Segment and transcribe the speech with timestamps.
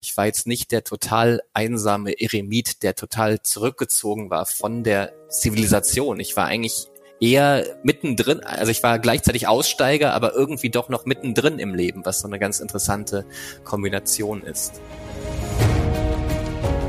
[0.00, 6.20] ich war jetzt nicht der total einsame Eremit, der total zurückgezogen war von der Zivilisation.
[6.20, 6.86] Ich war eigentlich
[7.20, 12.20] eher mittendrin, also ich war gleichzeitig Aussteiger, aber irgendwie doch noch mittendrin im Leben, was
[12.20, 13.26] so eine ganz interessante
[13.64, 14.80] Kombination ist.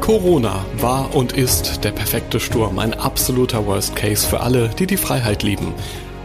[0.02, 4.98] Corona war und ist der perfekte Sturm, ein absoluter Worst Case für alle, die die
[4.98, 5.74] Freiheit lieben.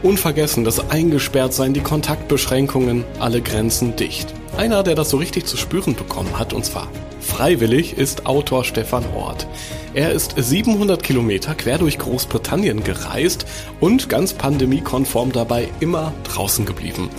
[0.02, 4.34] Unvergessen das Eingesperrtsein, die Kontaktbeschränkungen, alle Grenzen dicht.
[4.56, 6.88] Einer, der das so richtig zu spüren bekommen hat, und zwar
[7.20, 9.48] freiwillig, ist Autor Stefan Ort.
[9.94, 13.46] Er ist 700 Kilometer quer durch Großbritannien gereist
[13.80, 17.10] und ganz pandemiekonform dabei immer draußen geblieben.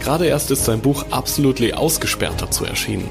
[0.00, 3.08] Gerade erst ist sein Buch Absolutely Ausgesperrt dazu erschienen.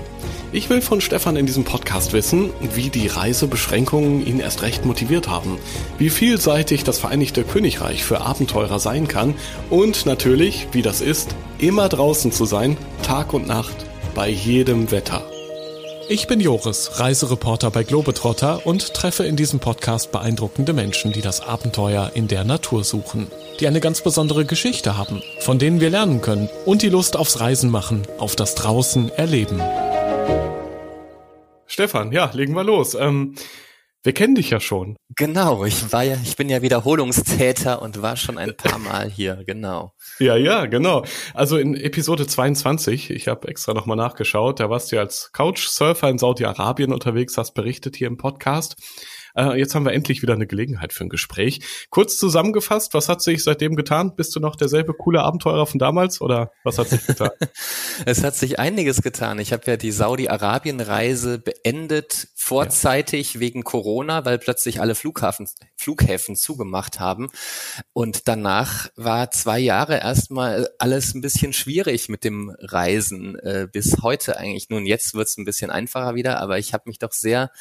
[0.51, 5.29] Ich will von Stefan in diesem Podcast wissen, wie die Reisebeschränkungen ihn erst recht motiviert
[5.29, 5.59] haben,
[5.99, 9.35] wie vielseitig das Vereinigte Königreich für Abenteurer sein kann
[9.69, 13.75] und natürlich, wie das ist, immer draußen zu sein, Tag und Nacht,
[14.15, 15.23] bei jedem Wetter.
[16.09, 21.41] Ich bin Joris, Reisereporter bei Globetrotter und treffe in diesem Podcast beeindruckende Menschen, die das
[21.41, 23.27] Abenteuer in der Natur suchen,
[23.59, 27.39] die eine ganz besondere Geschichte haben, von denen wir lernen können und die Lust aufs
[27.39, 29.61] Reisen machen, auf das Draußen erleben.
[31.69, 32.95] Stefan, ja, legen wir los.
[32.95, 33.35] Ähm,
[34.01, 34.95] wir kennen dich ja schon.
[35.15, 39.43] Genau, ich war ja, ich bin ja Wiederholungstäter und war schon ein paar Mal hier,
[39.45, 39.93] genau.
[40.17, 41.05] Ja, ja, genau.
[41.35, 46.09] Also in Episode 22, ich habe extra nochmal nachgeschaut, da warst du ja als Couchsurfer
[46.09, 48.75] in Saudi-Arabien unterwegs, hast berichtet hier im Podcast.
[49.39, 51.61] Äh, jetzt haben wir endlich wieder eine Gelegenheit für ein Gespräch.
[51.89, 54.15] Kurz zusammengefasst, was hat sich seitdem getan?
[54.15, 57.29] Bist du noch derselbe coole Abenteurer von damals oder was hat sich getan?
[58.05, 59.39] es hat sich einiges getan.
[59.39, 63.39] Ich habe ja die Saudi-Arabien-Reise beendet, vorzeitig ja.
[63.39, 65.47] wegen Corona, weil plötzlich alle Flughafen,
[65.77, 67.29] Flughäfen zugemacht haben.
[67.93, 74.01] Und danach war zwei Jahre erstmal alles ein bisschen schwierig mit dem Reisen äh, bis
[74.01, 74.69] heute eigentlich.
[74.69, 77.51] Nun, jetzt wird es ein bisschen einfacher wieder, aber ich habe mich doch sehr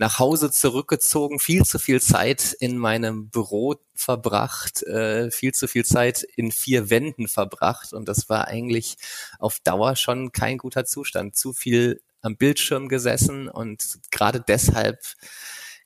[0.00, 5.84] nach Hause zurückgezogen, viel zu viel Zeit in meinem Büro verbracht, äh, viel zu viel
[5.84, 8.96] Zeit in vier Wänden verbracht und das war eigentlich
[9.38, 11.36] auf Dauer schon kein guter Zustand.
[11.36, 15.02] Zu viel am Bildschirm gesessen und gerade deshalb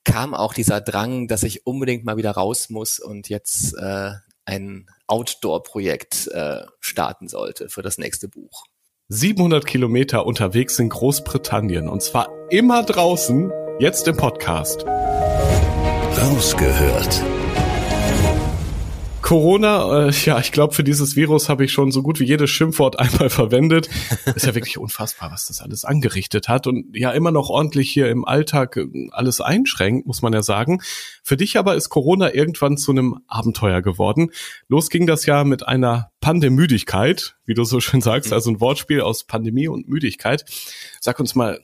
[0.05, 4.13] kam auch dieser Drang, dass ich unbedingt mal wieder raus muss und jetzt äh,
[4.45, 8.67] ein Outdoor-Projekt äh, starten sollte für das nächste Buch.
[9.09, 14.85] 700 Kilometer unterwegs in Großbritannien und zwar immer draußen Jetzt im Podcast.
[16.17, 17.25] Rausgehört.
[19.21, 22.51] Corona, äh, ja, ich glaube, für dieses Virus habe ich schon so gut wie jedes
[22.51, 23.89] Schimpfwort einmal verwendet.
[24.37, 28.11] Ist ja wirklich unfassbar, was das alles angerichtet hat und ja immer noch ordentlich hier
[28.11, 30.81] im Alltag äh, alles einschränkt, muss man ja sagen.
[31.25, 34.31] Für dich aber ist Corona irgendwann zu einem Abenteuer geworden.
[34.69, 39.01] Los ging das ja mit einer Pandemüdigkeit, wie du so schön sagst, also ein Wortspiel
[39.01, 40.45] aus Pandemie und Müdigkeit.
[41.01, 41.59] Sag uns mal,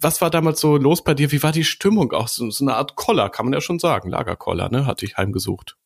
[0.00, 1.30] was war damals so los bei dir?
[1.32, 2.12] Wie war die Stimmung?
[2.12, 4.10] Auch so, so eine Art Koller, kann man ja schon sagen.
[4.10, 4.86] Lagerkoller, ne?
[4.86, 5.76] Hatte ich heimgesucht.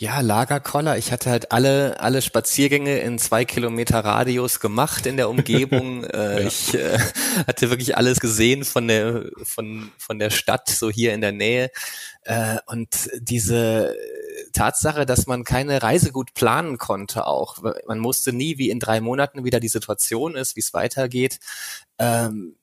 [0.00, 0.96] Ja, Lagerkoller.
[0.96, 6.04] Ich hatte halt alle, alle Spaziergänge in zwei Kilometer Radius gemacht in der Umgebung.
[6.04, 6.46] äh, ja.
[6.46, 6.98] Ich äh,
[7.48, 11.72] hatte wirklich alles gesehen von der, von, von der Stadt, so hier in der Nähe.
[12.22, 13.96] Äh, und diese
[14.52, 17.58] Tatsache, dass man keine Reise gut planen konnte auch.
[17.88, 21.40] Man musste nie, wie in drei Monaten wieder die Situation ist, wie es weitergeht.
[21.98, 22.54] Ähm,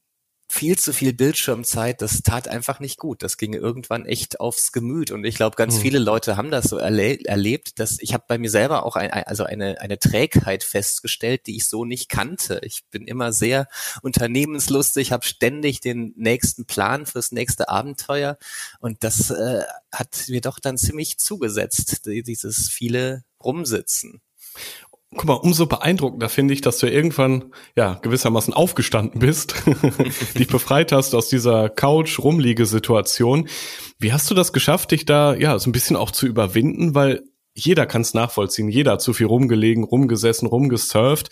[0.47, 3.23] viel zu viel Bildschirmzeit, das tat einfach nicht gut.
[3.23, 5.11] Das ging irgendwann echt aufs Gemüt.
[5.11, 5.81] Und ich glaube, ganz mhm.
[5.81, 9.11] viele Leute haben das so erle erlebt, dass ich habe bei mir selber auch ein,
[9.11, 12.61] also eine, eine Trägheit festgestellt, die ich so nicht kannte.
[12.63, 13.67] Ich bin immer sehr
[14.01, 18.37] unternehmenslustig, habe ständig den nächsten Plan fürs nächste Abenteuer.
[18.79, 24.21] Und das äh, hat mir doch dann ziemlich zugesetzt, dieses viele Rumsitzen
[25.15, 29.55] guck mal, umso beeindruckender finde ich, dass du irgendwann ja gewissermaßen aufgestanden bist,
[30.37, 33.47] dich befreit hast aus dieser Couch-Rumliege-Situation.
[33.99, 36.95] Wie hast du das geschafft, dich da ja so ein bisschen auch zu überwinden?
[36.95, 37.23] Weil
[37.53, 41.29] jeder kann es nachvollziehen, jeder hat zu viel rumgelegen, rumgesessen, rumgesurft.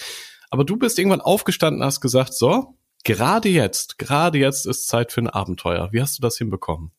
[0.50, 5.22] Aber du bist irgendwann aufgestanden, hast gesagt, so, gerade jetzt, gerade jetzt ist Zeit für
[5.22, 5.90] ein Abenteuer.
[5.92, 6.92] Wie hast du das hinbekommen?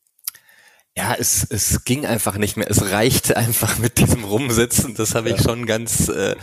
[0.97, 2.71] Ja, es, es ging einfach nicht mehr.
[2.71, 4.95] Es reichte einfach mit diesem Rumsitzen.
[4.95, 5.43] Das habe ich ja.
[5.43, 6.37] schon ganz, äh,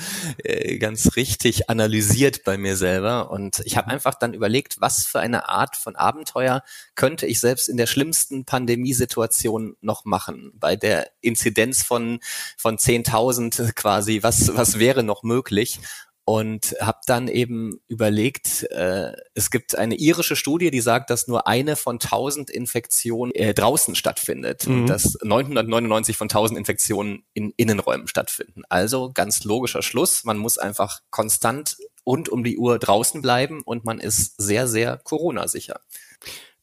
[0.45, 3.31] äh, ganz richtig analysiert bei mir selber.
[3.31, 6.63] Und ich habe einfach dann überlegt, was für eine Art von Abenteuer
[6.95, 10.53] könnte ich selbst in der schlimmsten Pandemiesituation noch machen?
[10.57, 12.21] Bei der Inzidenz von,
[12.59, 15.81] von 10.000 quasi, was, was wäre noch möglich?
[16.25, 21.47] Und habe dann eben überlegt, äh, es gibt eine irische Studie, die sagt, dass nur
[21.49, 24.83] eine von 1000 Infektionen äh, draußen stattfindet mhm.
[24.83, 28.63] und dass 999 von 1000 Infektionen in Innenräumen stattfinden.
[28.69, 33.85] Also ganz logischer Schluss, man muss einfach konstant und um die Uhr draußen bleiben und
[33.85, 35.81] man ist sehr, sehr Corona-sicher.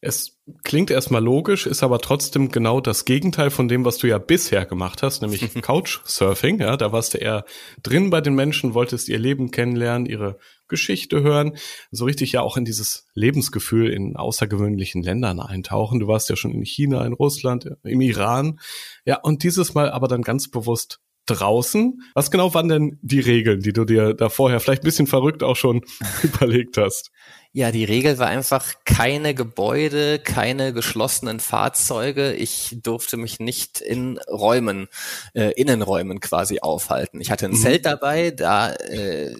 [0.02, 4.16] Es klingt erstmal logisch, ist aber trotzdem genau das Gegenteil von dem, was du ja
[4.16, 6.60] bisher gemacht hast, nämlich Couchsurfing.
[6.60, 7.44] Ja, da warst du eher
[7.82, 10.38] drin bei den Menschen, wolltest ihr Leben kennenlernen, ihre
[10.68, 11.56] Geschichte hören,
[11.90, 16.00] so richtig ja auch in dieses Lebensgefühl in außergewöhnlichen Ländern eintauchen.
[16.00, 18.58] Du warst ja schon in China, in Russland, im Iran.
[19.04, 22.00] Ja, und dieses Mal aber dann ganz bewusst draußen.
[22.14, 25.42] Was genau waren denn die Regeln, die du dir da vorher vielleicht ein bisschen verrückt
[25.42, 25.82] auch schon
[26.22, 27.10] überlegt hast?
[27.52, 32.32] Ja, die Regel war einfach keine Gebäude, keine geschlossenen Fahrzeuge.
[32.32, 34.86] Ich durfte mich nicht in Räumen,
[35.34, 37.20] äh, Innenräumen quasi aufhalten.
[37.20, 37.56] Ich hatte ein mhm.
[37.56, 39.34] Zelt dabei, da äh,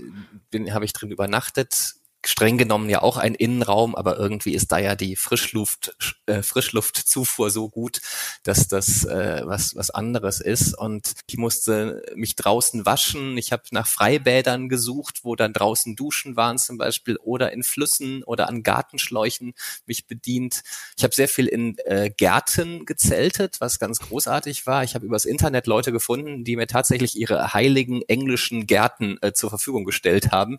[0.70, 4.94] habe ich drin übernachtet streng genommen ja auch ein Innenraum, aber irgendwie ist da ja
[4.94, 5.96] die Frischluft,
[6.26, 8.00] äh, Frischluftzufuhr so gut,
[8.42, 10.76] dass das äh, was, was anderes ist.
[10.76, 13.38] Und ich musste mich draußen waschen.
[13.38, 18.22] Ich habe nach Freibädern gesucht, wo dann draußen Duschen waren zum Beispiel oder in Flüssen
[18.24, 19.54] oder an Gartenschläuchen
[19.86, 20.62] mich bedient.
[20.98, 24.84] Ich habe sehr viel in äh, Gärten gezeltet, was ganz großartig war.
[24.84, 29.48] Ich habe übers Internet Leute gefunden, die mir tatsächlich ihre heiligen englischen Gärten äh, zur
[29.48, 30.58] Verfügung gestellt haben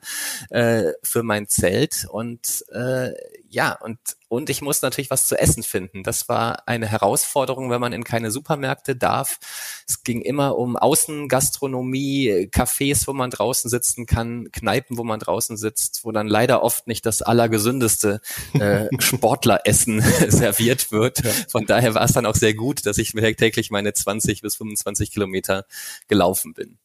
[0.49, 3.11] äh, für mein Zelt und äh,
[3.49, 3.99] ja, und,
[4.29, 6.03] und ich muss natürlich was zu essen finden.
[6.03, 9.39] Das war eine Herausforderung, wenn man in keine Supermärkte darf.
[9.85, 15.57] Es ging immer um Außengastronomie, Cafés, wo man draußen sitzen kann, Kneipen, wo man draußen
[15.57, 18.21] sitzt, wo dann leider oft nicht das allergesündeste
[18.53, 21.21] äh, Sportleressen serviert wird.
[21.49, 25.11] Von daher war es dann auch sehr gut, dass ich täglich meine 20 bis 25
[25.11, 25.65] Kilometer
[26.07, 26.77] gelaufen bin.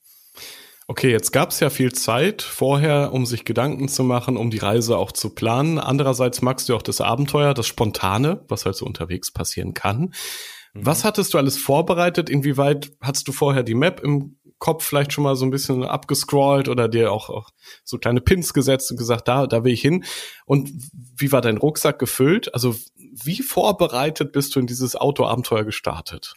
[0.88, 4.58] Okay, jetzt gab es ja viel Zeit vorher, um sich Gedanken zu machen, um die
[4.58, 5.80] Reise auch zu planen.
[5.80, 10.00] Andererseits magst du auch das Abenteuer, das Spontane, was halt so unterwegs passieren kann.
[10.00, 10.86] Mhm.
[10.86, 12.30] Was hattest du alles vorbereitet?
[12.30, 16.68] Inwieweit hattest du vorher die Map im Kopf vielleicht schon mal so ein bisschen abgescrollt
[16.68, 17.50] oder dir auch, auch
[17.84, 20.04] so kleine Pins gesetzt und gesagt, da, da will ich hin?
[20.46, 20.70] Und
[21.16, 22.54] wie war dein Rucksack gefüllt?
[22.54, 26.34] Also wie vorbereitet bist du in dieses Autoabenteuer gestartet?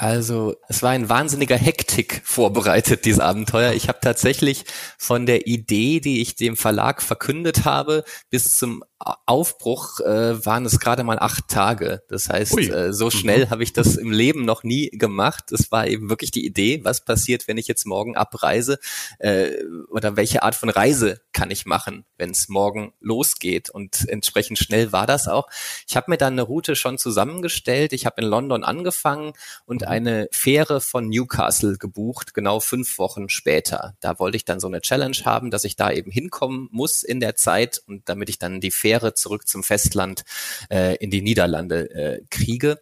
[0.00, 3.74] Also es war ein wahnsinniger Hektik vorbereitet, dieses Abenteuer.
[3.74, 4.64] Ich habe tatsächlich
[4.96, 10.78] von der Idee, die ich dem Verlag verkündet habe, bis zum Aufbruch äh, waren es
[10.78, 12.02] gerade mal acht Tage.
[12.08, 13.10] Das heißt, äh, so mhm.
[13.10, 15.52] schnell habe ich das im Leben noch nie gemacht.
[15.52, 18.78] Es war eben wirklich die Idee, was passiert, wenn ich jetzt morgen abreise
[19.18, 19.52] äh,
[19.90, 23.70] oder welche Art von Reise kann ich machen, wenn es morgen losgeht.
[23.70, 25.48] Und entsprechend schnell war das auch.
[25.88, 27.94] Ich habe mir dann eine Route schon zusammengestellt.
[27.94, 29.32] Ich habe in London angefangen
[29.64, 29.88] und mhm.
[29.90, 33.96] Eine Fähre von Newcastle gebucht, genau fünf Wochen später.
[33.98, 37.18] Da wollte ich dann so eine Challenge haben, dass ich da eben hinkommen muss in
[37.18, 40.24] der Zeit und damit ich dann die Fähre zurück zum Festland
[40.70, 42.80] äh, in die Niederlande äh, kriege.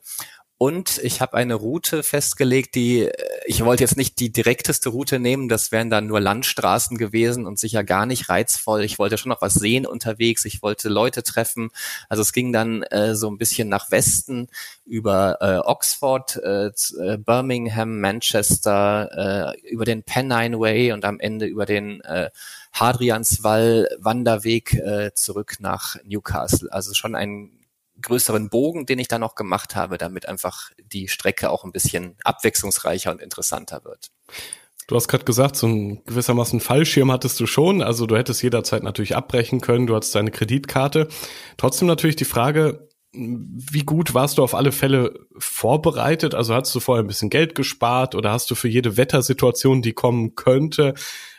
[0.60, 3.12] Und ich habe eine Route festgelegt, die, äh,
[3.46, 7.60] ich wollte jetzt nicht die direkteste Route nehmen, das wären dann nur Landstraßen gewesen und
[7.60, 8.82] sicher gar nicht reizvoll.
[8.82, 11.70] Ich wollte schon noch was sehen unterwegs, ich wollte Leute treffen.
[12.08, 14.48] Also es ging dann äh, so ein bisschen nach Westen
[14.84, 21.46] über äh, Oxford, äh, äh Birmingham, Manchester, äh, über den Pennine Way und am Ende
[21.46, 22.30] über den äh,
[22.72, 26.72] Hadrianswall Wanderweg äh, zurück nach Newcastle.
[26.72, 27.52] Also schon einen
[28.02, 32.16] größeren Bogen, den ich da noch gemacht habe, damit einfach die Strecke auch ein bisschen
[32.24, 34.10] abwechslungsreicher und interessanter wird.
[34.86, 37.82] Du hast gerade gesagt, so ein gewissermaßen Fallschirm hattest du schon.
[37.82, 39.86] Also du hättest jederzeit natürlich abbrechen können.
[39.86, 41.08] Du hattest deine Kreditkarte.
[41.58, 46.34] Trotzdem natürlich die Frage, wie gut warst du auf alle Fälle vorbereitet?
[46.34, 49.92] Also hast du vorher ein bisschen Geld gespart oder hast du für jede Wettersituation, die
[49.92, 50.94] kommen könnte,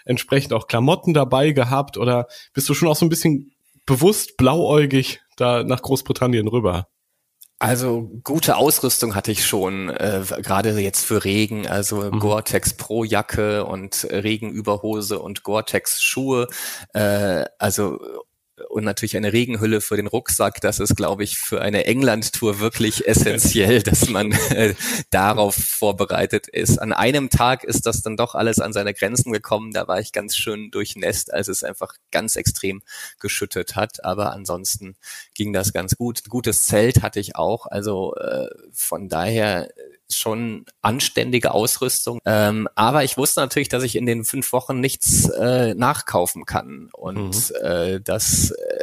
[0.06, 3.52] entsprechend auch Klamotten dabei gehabt oder bist du schon auch so ein bisschen
[3.86, 6.88] bewusst blauäugig da nach Großbritannien rüber?
[7.62, 12.20] Also gute Ausrüstung hatte ich schon, äh, gerade jetzt für Regen, also mhm.
[12.20, 16.48] Gore-Tex Pro Jacke und Regenüberhose und Gore-Tex Schuhe.
[16.94, 18.00] Äh, also
[18.70, 20.62] und natürlich eine Regenhülle für den Rucksack.
[20.62, 24.76] Das ist, glaube ich, für eine England-Tour wirklich essentiell, dass man äh,
[25.10, 26.78] darauf vorbereitet ist.
[26.80, 29.72] An einem Tag ist das dann doch alles an seine Grenzen gekommen.
[29.74, 32.82] Da war ich ganz schön durchnässt, als es einfach ganz extrem
[33.20, 34.04] geschüttet hat.
[34.04, 34.96] Aber ansonsten
[35.34, 36.30] ging das ganz gut.
[36.30, 37.66] gutes Zelt hatte ich auch.
[37.66, 39.70] Also äh, von daher
[40.12, 42.20] schon anständige Ausrüstung.
[42.26, 46.90] Ähm, aber ich wusste natürlich, dass ich in den fünf Wochen nichts äh, nachkaufen kann.
[46.94, 47.56] Und mhm.
[47.62, 48.80] äh, das äh,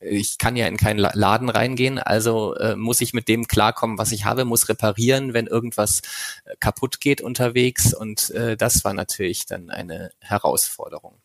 [0.00, 4.12] ich kann ja in keinen Laden reingehen, also äh, muss ich mit dem klarkommen, was
[4.12, 6.02] ich habe, muss reparieren, wenn irgendwas
[6.44, 11.16] äh, kaputt geht unterwegs und äh, das war natürlich dann eine Herausforderung.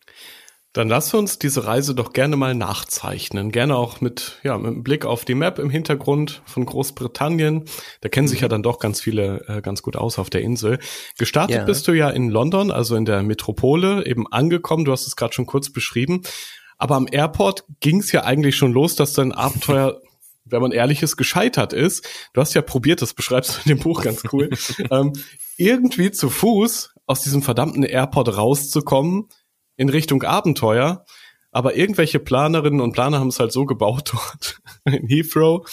[0.74, 3.52] Dann lass uns diese Reise doch gerne mal nachzeichnen.
[3.52, 7.66] Gerne auch mit, ja, mit einem Blick auf die Map im Hintergrund von Großbritannien.
[8.02, 10.80] Da kennen sich ja dann doch ganz viele äh, ganz gut aus auf der Insel.
[11.20, 11.64] Gestartet ja.
[11.64, 14.84] bist du ja in London, also in der Metropole, eben angekommen.
[14.84, 16.24] Du hast es gerade schon kurz beschrieben.
[16.80, 20.02] Aber am Airport ging es ja eigentlich schon los, dass dein Abenteuer
[20.46, 22.06] wenn man ehrlich ist, gescheitert ist.
[22.34, 24.50] Du hast ja probiert, das beschreibst du in dem Buch ganz cool,
[24.92, 25.14] ähm,
[25.56, 29.30] irgendwie zu Fuß aus diesem verdammten Airport rauszukommen,
[29.76, 31.06] in Richtung Abenteuer.
[31.52, 35.70] Aber irgendwelche Planerinnen und Planer haben es halt so gebaut dort in Heathrow,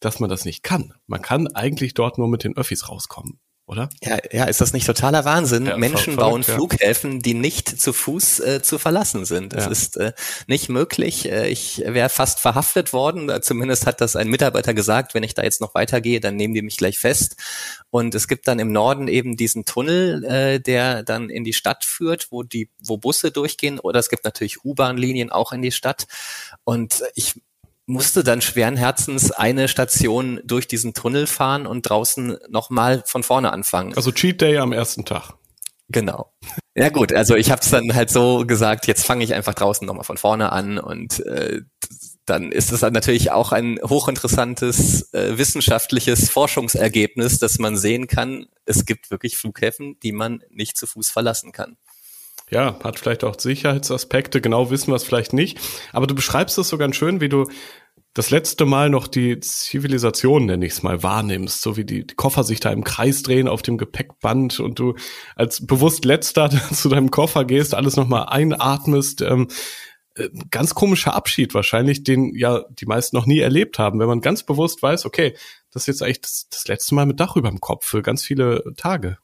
[0.00, 0.94] dass man das nicht kann.
[1.06, 3.90] Man kann eigentlich dort nur mit den Öffis rauskommen oder?
[4.02, 5.66] Ja, ja, ist das nicht totaler Wahnsinn?
[5.66, 6.54] Ja, Menschen bauen ja.
[6.54, 9.52] Flughäfen, die nicht zu Fuß äh, zu verlassen sind.
[9.52, 9.70] Das ja.
[9.70, 10.12] ist äh,
[10.46, 11.30] nicht möglich.
[11.30, 13.30] Äh, ich wäre fast verhaftet worden.
[13.42, 16.62] Zumindest hat das ein Mitarbeiter gesagt, wenn ich da jetzt noch weitergehe, dann nehmen die
[16.62, 17.36] mich gleich fest.
[17.90, 21.84] Und es gibt dann im Norden eben diesen Tunnel, äh, der dann in die Stadt
[21.84, 23.78] führt, wo die, wo Busse durchgehen.
[23.78, 26.06] Oder es gibt natürlich U-Bahn-Linien auch in die Stadt.
[26.64, 27.34] Und ich
[27.88, 33.50] musste dann schweren Herzens eine Station durch diesen Tunnel fahren und draußen nochmal von vorne
[33.50, 33.94] anfangen.
[33.96, 35.32] Also Cheat Day am ersten Tag.
[35.88, 36.30] Genau.
[36.74, 39.86] Ja gut, also ich habe es dann halt so gesagt, jetzt fange ich einfach draußen
[39.86, 41.62] nochmal von vorne an und äh,
[42.26, 48.48] dann ist es dann natürlich auch ein hochinteressantes äh, wissenschaftliches Forschungsergebnis, dass man sehen kann,
[48.66, 51.78] es gibt wirklich Flughäfen, die man nicht zu Fuß verlassen kann
[52.50, 55.58] ja, hat vielleicht auch Sicherheitsaspekte, genau wissen wir es vielleicht nicht.
[55.92, 57.46] Aber du beschreibst es so ganz schön, wie du
[58.14, 62.14] das letzte Mal noch die Zivilisation, nenne ich es mal, wahrnimmst, so wie die, die,
[62.14, 64.94] Koffer sich da im Kreis drehen auf dem Gepäckband und du
[65.36, 69.20] als bewusst letzter zu deinem Koffer gehst, alles nochmal einatmest.
[69.22, 69.48] Ähm,
[70.16, 74.20] äh, ganz komischer Abschied wahrscheinlich, den ja die meisten noch nie erlebt haben, wenn man
[74.20, 75.36] ganz bewusst weiß, okay,
[75.70, 78.24] das ist jetzt eigentlich das, das letzte Mal mit Dach über dem Kopf für ganz
[78.24, 79.18] viele Tage.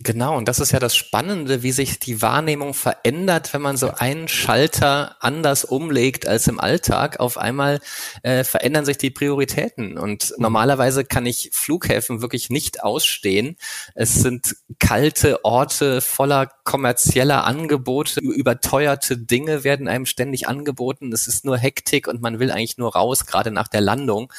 [0.00, 3.90] Genau, und das ist ja das Spannende, wie sich die Wahrnehmung verändert, wenn man so
[3.90, 7.20] einen Schalter anders umlegt als im Alltag.
[7.20, 7.78] Auf einmal
[8.24, 9.96] äh, verändern sich die Prioritäten.
[9.96, 10.42] Und mhm.
[10.42, 13.56] normalerweise kann ich Flughäfen wirklich nicht ausstehen.
[13.94, 21.12] Es sind kalte Orte voller kommerzieller Angebote, überteuerte Dinge werden einem ständig angeboten.
[21.12, 24.32] Es ist nur Hektik und man will eigentlich nur raus, gerade nach der Landung.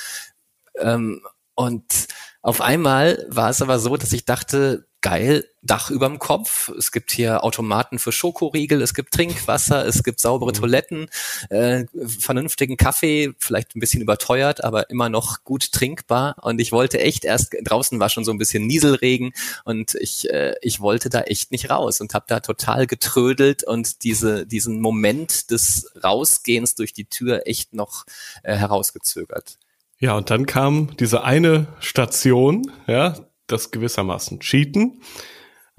[0.78, 1.22] Ähm,
[1.56, 2.08] und
[2.42, 7.12] auf einmal war es aber so, dass ich dachte, geil, Dach überm Kopf, es gibt
[7.12, 10.56] hier Automaten für Schokoriegel, es gibt Trinkwasser, es gibt saubere mhm.
[10.56, 11.10] Toiletten,
[11.52, 11.86] äh,
[12.20, 16.38] vernünftigen Kaffee, vielleicht ein bisschen überteuert, aber immer noch gut trinkbar.
[16.42, 19.34] Und ich wollte echt erst, draußen war schon so ein bisschen Nieselregen
[19.64, 24.04] und ich, äh, ich wollte da echt nicht raus und habe da total getrödelt und
[24.04, 28.06] diese, diesen Moment des Rausgehens durch die Tür echt noch
[28.42, 29.60] äh, herausgezögert.
[30.00, 33.16] Ja, und dann kam diese eine Station, ja,
[33.48, 35.02] das gewissermaßen cheaten.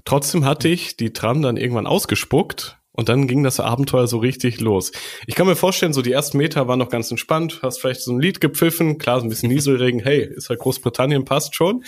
[0.05, 4.61] Trotzdem hatte ich die Tram dann irgendwann ausgespuckt und dann ging das Abenteuer so richtig
[4.61, 4.93] los.
[5.27, 8.13] Ich kann mir vorstellen, so die ersten Meter waren noch ganz entspannt, hast vielleicht so
[8.13, 11.85] ein Lied gepfiffen, klar, so ein bisschen Nieselregen, hey, ist halt Großbritannien, passt schon.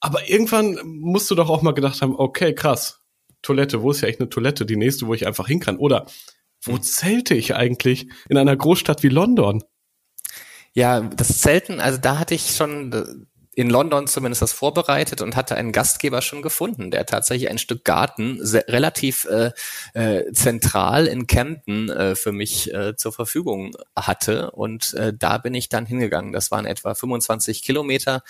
[0.00, 3.00] Aber irgendwann musst du doch auch mal gedacht haben, okay, krass,
[3.42, 5.76] Toilette, wo ist ja echt eine Toilette, die nächste, wo ich einfach hin kann?
[5.76, 6.06] Oder
[6.62, 9.62] wo zelte ich eigentlich in einer Großstadt wie London?
[10.72, 15.56] Ja, das Zelten, also da hatte ich schon in London zumindest das vorbereitet und hatte
[15.56, 19.50] einen Gastgeber schon gefunden, der tatsächlich ein Stück Garten sehr, relativ äh,
[19.94, 24.52] äh, zentral in Camden äh, für mich äh, zur Verfügung hatte.
[24.52, 26.32] Und äh, da bin ich dann hingegangen.
[26.32, 28.22] Das waren etwa 25 Kilometer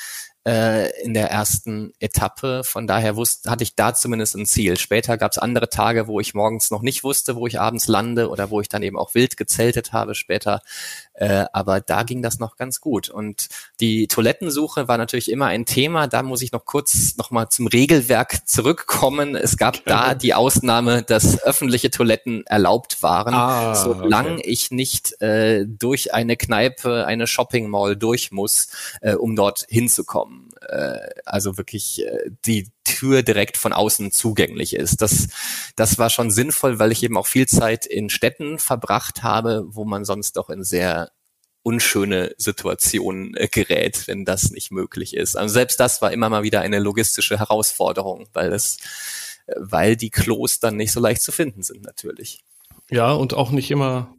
[0.46, 2.62] äh, in der ersten Etappe.
[2.64, 4.78] Von daher wusste, hatte ich da zumindest ein Ziel.
[4.78, 8.28] Später gab es andere Tage, wo ich morgens noch nicht wusste, wo ich abends lande
[8.30, 10.62] oder wo ich dann eben auch wild gezeltet habe später.
[11.20, 13.10] Äh, aber da ging das noch ganz gut.
[13.10, 16.06] Und die Toilettensuche war natürlich immer ein Thema.
[16.06, 19.36] Da muss ich noch kurz nochmal zum Regelwerk zurückkommen.
[19.36, 24.42] Es gab da die Ausnahme, dass öffentliche Toiletten erlaubt waren, ah, solange okay.
[24.46, 28.68] ich nicht äh, durch eine Kneipe, eine Shopping Mall durch muss,
[29.02, 30.39] äh, um dort hinzukommen.
[30.68, 35.00] Äh, also wirklich äh, die Tür direkt von außen zugänglich ist.
[35.00, 35.28] Das,
[35.76, 39.84] das war schon sinnvoll, weil ich eben auch viel Zeit in Städten verbracht habe, wo
[39.84, 41.10] man sonst doch in sehr
[41.62, 45.36] unschöne Situationen äh, gerät, wenn das nicht möglich ist.
[45.36, 48.78] Also selbst das war immer mal wieder eine logistische Herausforderung, weil es,
[49.46, 52.44] äh, weil die Klos dann nicht so leicht zu finden sind natürlich.
[52.90, 54.16] Ja, und auch nicht immer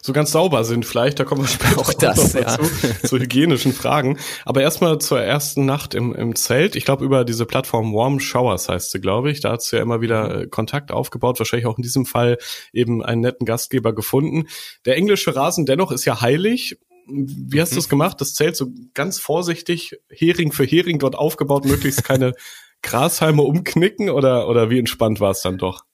[0.00, 0.86] so ganz sauber sind.
[0.86, 3.08] Vielleicht, da kommen wir später auch das, noch dazu, ja.
[3.08, 4.18] zu hygienischen Fragen.
[4.46, 6.74] Aber erstmal zur ersten Nacht im, im Zelt.
[6.74, 9.40] Ich glaube, über diese Plattform Warm Showers heißt sie, glaube ich.
[9.40, 11.38] Da hat sie ja immer wieder äh, Kontakt aufgebaut.
[11.38, 12.38] Wahrscheinlich auch in diesem Fall
[12.72, 14.48] eben einen netten Gastgeber gefunden.
[14.86, 16.78] Der englische Rasen dennoch ist ja heilig.
[17.06, 17.76] Wie hast mhm.
[17.76, 18.20] du es gemacht?
[18.22, 22.32] Das Zelt so ganz vorsichtig, Hering für Hering dort aufgebaut, möglichst keine
[22.82, 25.84] Grashalme umknicken oder, oder wie entspannt war es dann doch?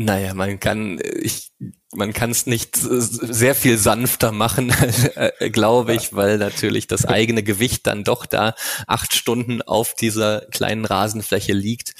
[0.00, 1.50] Naja, man kann, ich,
[1.92, 4.70] man kann es nicht sehr viel sanfter machen,
[5.16, 8.54] äh, glaube ich, weil natürlich das eigene Gewicht dann doch da
[8.86, 11.94] acht Stunden auf dieser kleinen Rasenfläche liegt.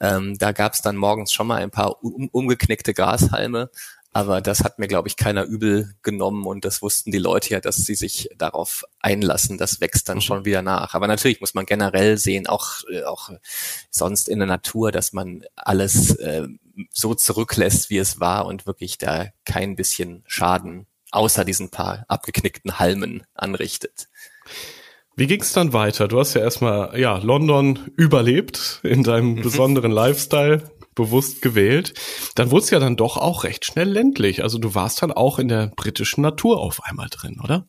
[0.00, 3.70] Ähm, da gab es dann morgens schon mal ein paar um, umgeknickte Grashalme,
[4.12, 7.60] aber das hat mir, glaube ich, keiner übel genommen und das wussten die Leute ja,
[7.60, 9.58] dass sie sich darauf einlassen.
[9.58, 10.22] Das wächst dann mhm.
[10.22, 10.94] schon wieder nach.
[10.94, 13.30] Aber natürlich muss man generell sehen, auch, äh, auch
[13.90, 16.48] sonst in der Natur, dass man alles äh,
[16.90, 22.78] so zurücklässt, wie es war und wirklich da kein bisschen Schaden außer diesen paar abgeknickten
[22.78, 24.08] Halmen anrichtet.
[25.16, 26.08] Wie ging es dann weiter?
[26.08, 29.42] Du hast ja erstmal ja London überlebt in deinem mhm.
[29.42, 31.94] besonderen Lifestyle, bewusst gewählt,
[32.34, 34.42] dann wurde es ja dann doch auch recht schnell ländlich.
[34.42, 37.66] Also du warst dann auch in der britischen Natur auf einmal drin, oder?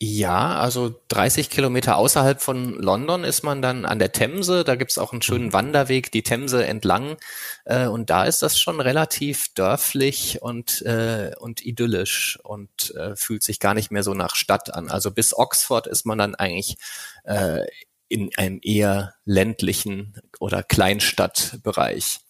[0.00, 4.62] Ja, also 30 Kilometer außerhalb von London ist man dann an der Themse.
[4.62, 5.52] Da gibt's auch einen schönen mhm.
[5.52, 7.16] Wanderweg, die Themse entlang.
[7.64, 13.42] Äh, und da ist das schon relativ dörflich und, äh, und idyllisch und äh, fühlt
[13.42, 14.88] sich gar nicht mehr so nach Stadt an.
[14.88, 16.76] Also bis Oxford ist man dann eigentlich
[17.24, 17.66] äh,
[18.08, 22.20] in einem eher ländlichen oder Kleinstadtbereich.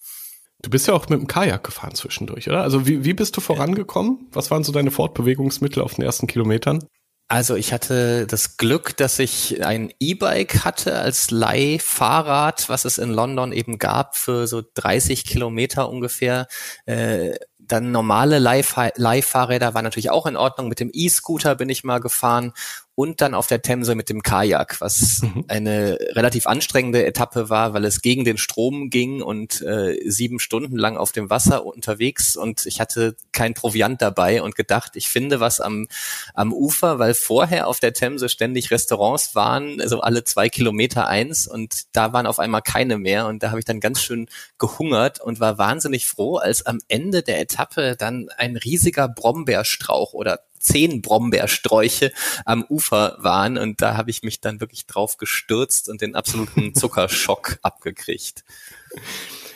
[0.62, 2.62] Du bist ja auch mit dem Kajak gefahren zwischendurch, oder?
[2.62, 4.26] Also wie, wie bist du vorangekommen?
[4.32, 6.82] Was waren so deine Fortbewegungsmittel auf den ersten Kilometern?
[7.30, 13.10] Also ich hatte das Glück, dass ich ein E-Bike hatte als Leihfahrrad, was es in
[13.10, 16.46] London eben gab für so 30 Kilometer ungefähr.
[16.86, 20.68] Äh, dann normale Leihfahrräder waren natürlich auch in Ordnung.
[20.68, 22.54] Mit dem E-Scooter bin ich mal gefahren
[22.98, 25.44] und dann auf der Themse mit dem Kajak, was mhm.
[25.46, 30.76] eine relativ anstrengende Etappe war, weil es gegen den Strom ging und äh, sieben Stunden
[30.76, 32.36] lang auf dem Wasser unterwegs.
[32.36, 35.86] Und ich hatte kein Proviant dabei und gedacht, ich finde was am,
[36.34, 41.46] am Ufer, weil vorher auf der Themse ständig Restaurants waren, also alle zwei Kilometer eins.
[41.46, 43.28] Und da waren auf einmal keine mehr.
[43.28, 47.22] Und da habe ich dann ganz schön gehungert und war wahnsinnig froh, als am Ende
[47.22, 52.12] der Etappe dann ein riesiger Brombeerstrauch oder zehn Brombeersträuche
[52.44, 56.74] am Ufer waren und da habe ich mich dann wirklich drauf gestürzt und den absoluten
[56.74, 58.44] Zuckerschock abgekriegt.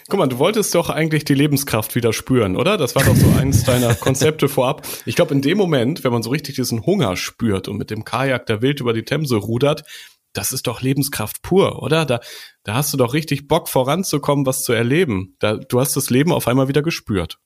[0.09, 2.77] Guck mal, du wolltest doch eigentlich die Lebenskraft wieder spüren, oder?
[2.77, 4.87] Das war doch so eins deiner Konzepte vorab.
[5.07, 8.05] Ich glaube, in dem Moment, wenn man so richtig diesen Hunger spürt und mit dem
[8.05, 9.85] Kajak da wild über die Themse rudert,
[10.33, 12.05] das ist doch Lebenskraft pur, oder?
[12.05, 12.21] Da,
[12.65, 15.37] da hast du doch richtig Bock voranzukommen, was zu erleben.
[15.39, 17.39] Da, du hast das Leben auf einmal wieder gespürt.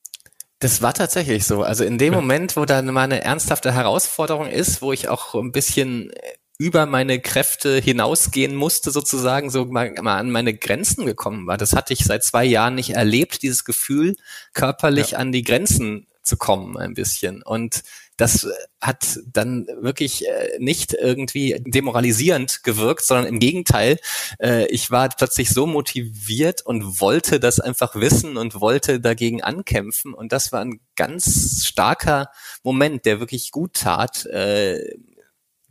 [0.59, 1.61] Das war tatsächlich so.
[1.61, 5.51] Also in dem Moment, wo dann mal eine ernsthafte Herausforderung ist, wo ich auch ein
[5.51, 6.11] bisschen
[6.57, 11.57] über meine Kräfte hinausgehen musste, sozusagen, so mal, mal an meine Grenzen gekommen war.
[11.57, 14.15] Das hatte ich seit zwei Jahren nicht erlebt, dieses Gefühl,
[14.53, 15.19] körperlich ja.
[15.19, 17.43] an die Grenzen zu kommen, ein bisschen.
[17.43, 17.83] Und
[18.17, 18.49] das äh,
[18.81, 23.99] hat dann wirklich äh, nicht irgendwie demoralisierend gewirkt, sondern im Gegenteil,
[24.39, 30.13] äh, ich war plötzlich so motiviert und wollte das einfach wissen und wollte dagegen ankämpfen.
[30.13, 32.29] Und das war ein ganz starker
[32.63, 34.27] Moment, der wirklich gut tat.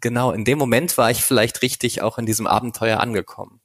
[0.01, 3.61] Genau, in dem Moment war ich vielleicht richtig auch in diesem Abenteuer angekommen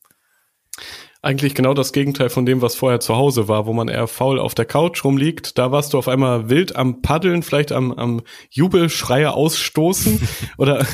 [1.24, 4.40] eigentlich genau das Gegenteil von dem, was vorher zu Hause war, wo man eher faul
[4.40, 5.58] auf der Couch rumliegt.
[5.60, 10.28] Da warst du auf einmal wild am Paddeln, vielleicht am, am Jubelschreie ausstoßen.
[10.58, 10.86] Oder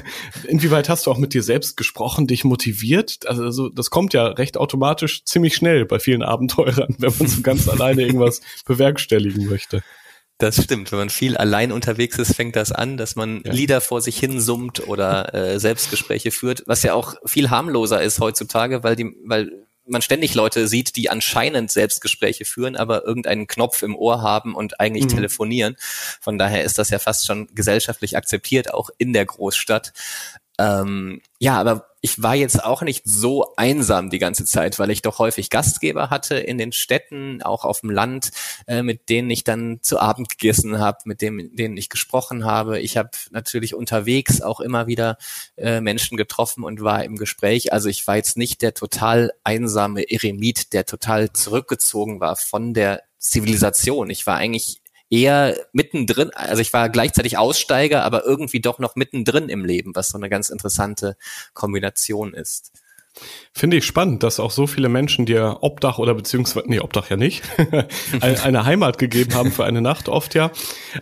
[0.47, 3.25] inwieweit hast du auch mit dir selbst gesprochen, dich motiviert?
[3.25, 7.69] Also das kommt ja recht automatisch ziemlich schnell bei vielen Abenteurern, wenn man so ganz
[7.69, 9.81] alleine irgendwas bewerkstelligen möchte.
[10.39, 10.91] Das stimmt.
[10.91, 13.53] Wenn man viel allein unterwegs ist, fängt das an, dass man ja.
[13.53, 18.19] Lieder vor sich hin summt oder äh, Selbstgespräche führt, was ja auch viel harmloser ist
[18.19, 23.83] heutzutage, weil die, weil man ständig Leute sieht, die anscheinend Selbstgespräche führen, aber irgendeinen Knopf
[23.83, 25.15] im Ohr haben und eigentlich mhm.
[25.15, 25.75] telefonieren.
[26.21, 29.93] Von daher ist das ja fast schon gesellschaftlich akzeptiert, auch in der Großstadt.
[30.59, 35.01] Ähm, ja, aber ich war jetzt auch nicht so einsam die ganze Zeit, weil ich
[35.01, 38.31] doch häufig Gastgeber hatte in den Städten, auch auf dem Land,
[38.65, 42.79] äh, mit denen ich dann zu Abend gegessen habe, mit denen ich gesprochen habe.
[42.79, 45.17] Ich habe natürlich unterwegs auch immer wieder
[45.57, 47.73] äh, Menschen getroffen und war im Gespräch.
[47.73, 53.03] Also ich war jetzt nicht der total einsame Eremit, der total zurückgezogen war von der
[53.19, 54.09] Zivilisation.
[54.09, 54.77] Ich war eigentlich
[55.09, 60.09] eher mittendrin, also ich war gleichzeitig Aussteiger, aber irgendwie doch noch mittendrin im Leben, was
[60.09, 61.15] so eine ganz interessante
[61.53, 62.71] Kombination ist.
[63.51, 67.17] Finde ich spannend, dass auch so viele Menschen dir Obdach oder beziehungsweise, nee, Obdach ja
[67.17, 67.43] nicht,
[68.21, 70.51] eine Heimat gegeben haben für eine Nacht oft ja,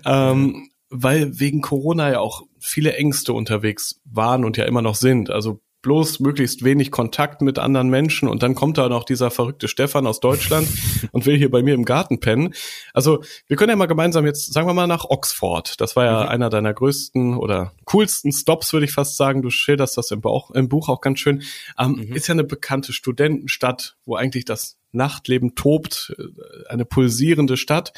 [0.06, 5.30] ähm, weil wegen Corona ja auch viele Ängste unterwegs waren und ja immer noch sind.
[5.30, 9.68] Also bloß möglichst wenig Kontakt mit anderen Menschen und dann kommt da noch dieser verrückte
[9.68, 10.68] Stefan aus Deutschland
[11.12, 12.56] und will hier bei mir im Garten pennen.
[12.92, 15.80] Also wir können ja mal gemeinsam jetzt, sagen wir mal, nach Oxford.
[15.80, 16.30] Das war ja mhm.
[16.30, 19.44] einer deiner größten oder coolsten Stops, würde ich fast sagen.
[19.44, 21.44] Du schilderst das im, Bauch, im Buch auch ganz schön.
[21.78, 22.16] Ähm, mhm.
[22.16, 26.24] Ist ja eine bekannte Studentenstadt, wo eigentlich das Nachtleben tobt, äh,
[26.68, 27.94] eine pulsierende Stadt.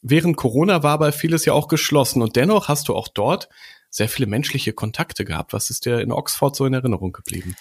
[0.00, 3.48] Während Corona war aber vieles ja auch geschlossen und dennoch hast du auch dort
[3.90, 5.52] sehr viele menschliche Kontakte gehabt.
[5.52, 7.56] Was ist dir in Oxford so in Erinnerung geblieben?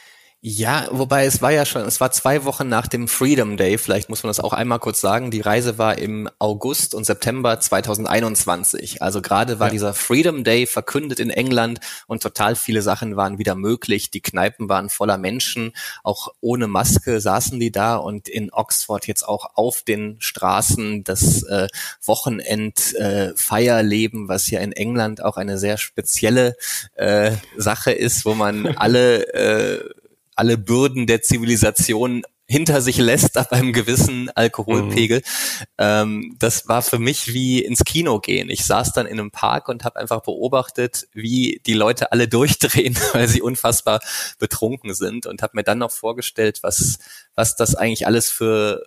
[0.48, 4.10] Ja, wobei es war ja schon, es war zwei Wochen nach dem Freedom Day, vielleicht
[4.10, 5.32] muss man das auch einmal kurz sagen.
[5.32, 9.02] Die Reise war im August und September 2021.
[9.02, 9.72] Also gerade war ja.
[9.72, 14.12] dieser Freedom Day verkündet in England und total viele Sachen waren wieder möglich.
[14.12, 19.28] Die Kneipen waren voller Menschen, auch ohne Maske saßen die da und in Oxford jetzt
[19.28, 21.68] auch auf den Straßen das äh,
[22.04, 26.56] Wochenend äh, Feierleben, was ja in England auch eine sehr spezielle
[26.94, 29.90] äh, Sache ist, wo man alle äh,
[30.36, 35.20] alle Bürden der Zivilisation hinter sich lässt ab einem gewissen Alkoholpegel.
[35.20, 35.66] Mhm.
[35.80, 38.50] Ähm, das war für mich wie ins Kino gehen.
[38.52, 42.96] Ich saß dann in einem Park und habe einfach beobachtet, wie die Leute alle durchdrehen,
[43.14, 44.00] weil sie unfassbar
[44.38, 47.00] betrunken sind und habe mir dann noch vorgestellt, was
[47.34, 48.84] was das eigentlich alles für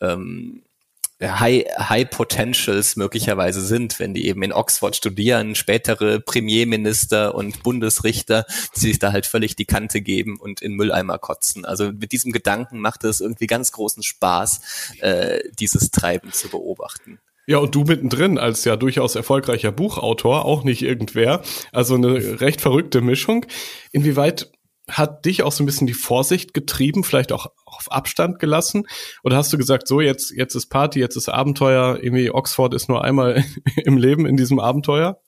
[0.00, 0.62] ähm,
[1.22, 8.46] High, High Potentials möglicherweise sind, wenn die eben in Oxford studieren, spätere Premierminister und Bundesrichter,
[8.76, 11.64] die sich da halt völlig die Kante geben und in Mülleimer kotzen.
[11.64, 14.60] Also mit diesem Gedanken macht es irgendwie ganz großen Spaß,
[15.00, 17.18] äh, dieses Treiben zu beobachten.
[17.46, 21.42] Ja, und du mittendrin als ja durchaus erfolgreicher Buchautor, auch nicht irgendwer.
[21.72, 23.44] Also eine recht verrückte Mischung.
[23.92, 24.50] Inwieweit
[24.90, 28.86] hat dich auch so ein bisschen die Vorsicht getrieben, vielleicht auch auf Abstand gelassen?
[29.22, 32.88] Oder hast du gesagt, so jetzt, jetzt ist Party, jetzt ist Abenteuer, irgendwie Oxford ist
[32.88, 33.44] nur einmal
[33.76, 35.20] im Leben in diesem Abenteuer?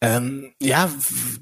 [0.00, 0.90] Ähm, ja,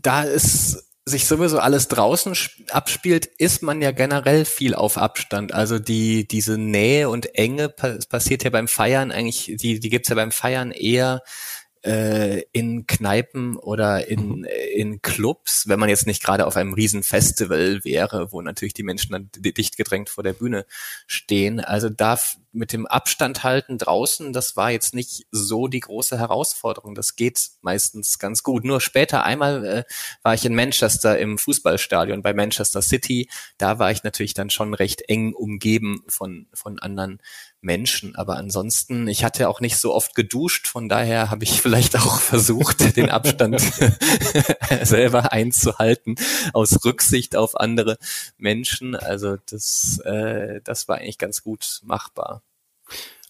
[0.02, 2.32] da es sich sowieso alles draußen
[2.70, 5.52] abspielt, ist man ja generell viel auf Abstand.
[5.52, 10.14] Also die, diese Nähe und Enge passiert ja beim Feiern eigentlich, die, die gibt's ja
[10.14, 11.22] beim Feiern eher
[11.82, 14.46] äh, in Kneipen oder in, mhm.
[14.74, 19.12] in Clubs, wenn man jetzt nicht gerade auf einem Riesenfestival wäre, wo natürlich die Menschen
[19.12, 20.64] dann dicht gedrängt vor der Bühne
[21.06, 21.60] stehen.
[21.60, 22.18] Also da
[22.52, 26.94] mit dem Abstand halten draußen, das war jetzt nicht so die große Herausforderung.
[26.94, 28.64] Das geht meistens ganz gut.
[28.64, 29.84] Nur später einmal äh,
[30.22, 33.28] war ich in Manchester im Fußballstadion bei Manchester City.
[33.56, 37.20] Da war ich natürlich dann schon recht eng umgeben von, von anderen
[37.62, 38.16] Menschen.
[38.16, 42.20] Aber ansonsten, ich hatte auch nicht so oft geduscht, von daher habe ich vielleicht auch
[42.20, 43.60] versucht, den Abstand
[44.82, 46.16] selber einzuhalten,
[46.52, 47.96] aus Rücksicht auf andere
[48.36, 48.94] Menschen.
[48.94, 52.41] Also das, äh, das war eigentlich ganz gut machbar.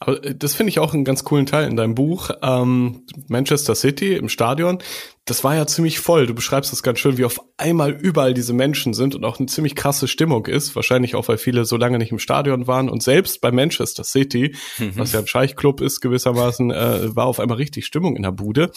[0.02, 2.30] Aber äh, das finde ich auch einen ganz coolen Teil in deinem Buch.
[2.42, 4.78] Ähm, Manchester City im Stadion,
[5.24, 6.26] das war ja ziemlich voll.
[6.26, 9.46] Du beschreibst das ganz schön, wie auf einmal überall diese Menschen sind und auch eine
[9.46, 10.74] ziemlich krasse Stimmung ist.
[10.74, 12.88] Wahrscheinlich auch, weil viele so lange nicht im Stadion waren.
[12.88, 14.92] Und selbst bei Manchester City, mhm.
[14.96, 18.72] was ja ein Scheichclub ist gewissermaßen, äh, war auf einmal richtig Stimmung in der Bude.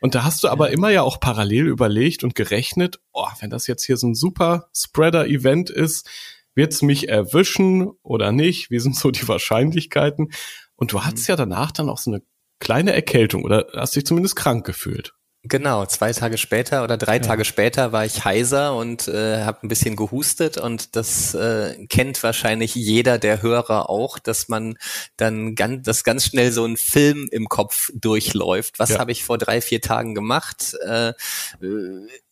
[0.00, 3.66] Und da hast du aber immer ja auch parallel überlegt und gerechnet, oh, wenn das
[3.66, 6.08] jetzt hier so ein super Spreader-Event ist,
[6.54, 8.70] wird's mich erwischen oder nicht?
[8.70, 10.32] Wie sind so die Wahrscheinlichkeiten?
[10.76, 11.32] Und du hattest mhm.
[11.32, 12.22] ja danach dann auch so eine
[12.60, 15.14] kleine Erkältung oder hast dich zumindest krank gefühlt.
[15.44, 17.22] Genau, zwei Tage später oder drei ja.
[17.22, 22.22] Tage später war ich heiser und äh, habe ein bisschen gehustet und das äh, kennt
[22.22, 24.76] wahrscheinlich jeder der Hörer auch, dass man
[25.16, 28.78] dann ganz, das ganz schnell so ein Film im Kopf durchläuft.
[28.78, 29.00] Was ja.
[29.00, 30.76] habe ich vor drei, vier Tagen gemacht?
[30.86, 31.12] Äh,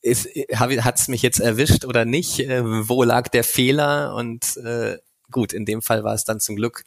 [0.02, 2.38] ist, hat's mich jetzt erwischt oder nicht?
[2.38, 4.14] Äh, wo lag der Fehler?
[4.14, 4.98] Und äh,
[5.32, 6.84] gut, in dem Fall war es dann zum Glück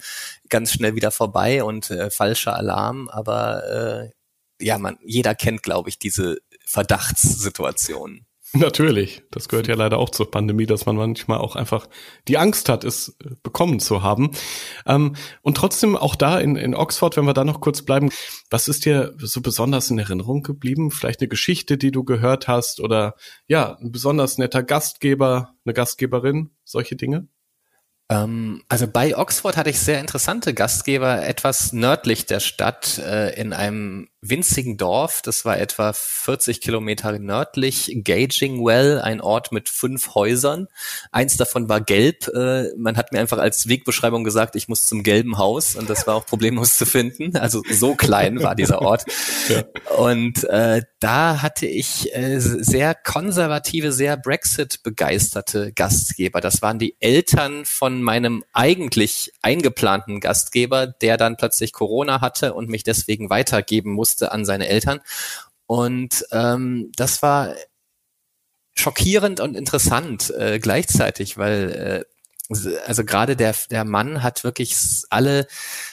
[0.48, 4.23] ganz schnell wieder vorbei und äh, falscher Alarm, aber äh,
[4.64, 8.26] ja, man, jeder kennt, glaube ich, diese Verdachtssituation.
[8.56, 9.24] Natürlich.
[9.32, 11.90] Das gehört ja leider auch zur Pandemie, dass man manchmal auch einfach
[12.28, 14.32] die Angst hat, es äh, bekommen zu haben.
[14.86, 18.12] Ähm, und trotzdem auch da in, in Oxford, wenn wir da noch kurz bleiben,
[18.52, 20.92] was ist dir so besonders in Erinnerung geblieben?
[20.92, 23.16] Vielleicht eine Geschichte, die du gehört hast oder
[23.48, 27.28] ja, ein besonders netter Gastgeber, eine Gastgeberin, solche Dinge?
[28.10, 33.52] Ähm, also bei Oxford hatte ich sehr interessante Gastgeber, etwas nördlich der Stadt, äh, in
[33.52, 40.16] einem winzigen Dorf, das war etwa 40 Kilometer nördlich, Gaging Well, ein Ort mit fünf
[40.16, 40.68] Häusern.
[41.12, 42.28] Eins davon war gelb.
[42.30, 46.08] Äh, man hat mir einfach als Wegbeschreibung gesagt, ich muss zum gelben Haus und das
[46.08, 47.36] war auch problemlos zu finden.
[47.36, 49.04] Also so klein war dieser Ort.
[49.50, 49.64] Ja.
[49.98, 56.40] Und äh, da hatte ich äh, sehr konservative, sehr Brexit-begeisterte Gastgeber.
[56.40, 62.70] Das waren die Eltern von meinem eigentlich eingeplanten Gastgeber, der dann plötzlich Corona hatte und
[62.70, 65.02] mich deswegen weitergeben musste musste an seine Eltern.
[65.66, 67.56] Und ähm, das war
[68.76, 72.06] schockierend und interessant äh, gleichzeitig, weil
[72.50, 72.54] äh,
[72.86, 74.76] also gerade der der Mann hat wirklich
[75.10, 75.48] alle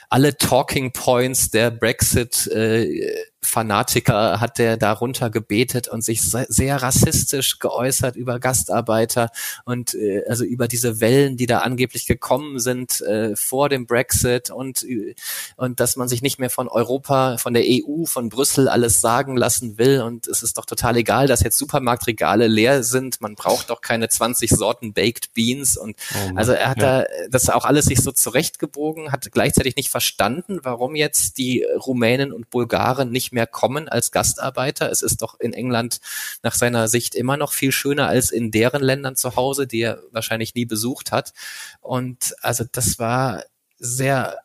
[0.08, 3.14] alle Talking Points der Brexit äh,
[3.50, 9.30] Fanatiker hat der darunter gebetet und sich sehr rassistisch geäußert über Gastarbeiter
[9.64, 14.50] und äh, also über diese Wellen, die da angeblich gekommen sind äh, vor dem Brexit
[14.50, 15.14] und äh,
[15.56, 19.36] und dass man sich nicht mehr von Europa, von der EU, von Brüssel alles sagen
[19.36, 20.02] lassen will.
[20.02, 24.08] Und es ist doch total egal, dass jetzt Supermarktregale leer sind, man braucht doch keine
[24.08, 25.76] 20 Sorten Baked Beans.
[25.76, 27.02] Und oh also er hat ja.
[27.02, 32.32] da das auch alles sich so zurechtgebogen, hat gleichzeitig nicht verstanden, warum jetzt die Rumänen
[32.32, 34.90] und Bulgaren nicht mehr kommen als Gastarbeiter.
[34.90, 36.00] Es ist doch in England
[36.42, 40.02] nach seiner Sicht immer noch viel schöner als in deren Ländern zu Hause, die er
[40.10, 41.32] wahrscheinlich nie besucht hat.
[41.80, 43.44] Und also das war
[43.78, 44.38] sehr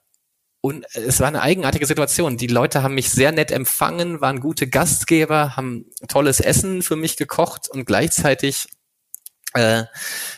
[0.66, 2.38] und es war eine eigenartige Situation.
[2.38, 7.18] Die Leute haben mich sehr nett empfangen, waren gute Gastgeber, haben tolles Essen für mich
[7.18, 8.66] gekocht und gleichzeitig
[9.56, 9.86] äh,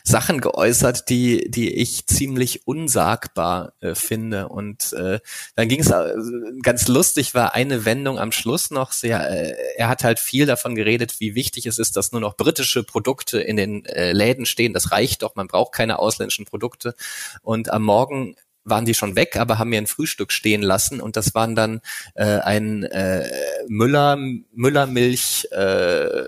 [0.03, 4.47] Sachen geäußert, die, die ich ziemlich unsagbar äh, finde.
[4.47, 5.19] Und äh,
[5.55, 6.13] dann ging es äh,
[6.61, 10.75] ganz lustig, war eine Wendung am Schluss noch sehr, äh, er hat halt viel davon
[10.75, 14.73] geredet, wie wichtig es ist, dass nur noch britische Produkte in den äh, Läden stehen.
[14.73, 16.95] Das reicht doch, man braucht keine ausländischen Produkte.
[17.41, 18.35] Und am Morgen
[18.69, 21.81] waren die schon weg, aber haben mir ein Frühstück stehen lassen und das waren dann
[22.15, 23.29] äh, ein äh,
[23.67, 24.17] Müller
[24.53, 26.25] Müllermilch äh,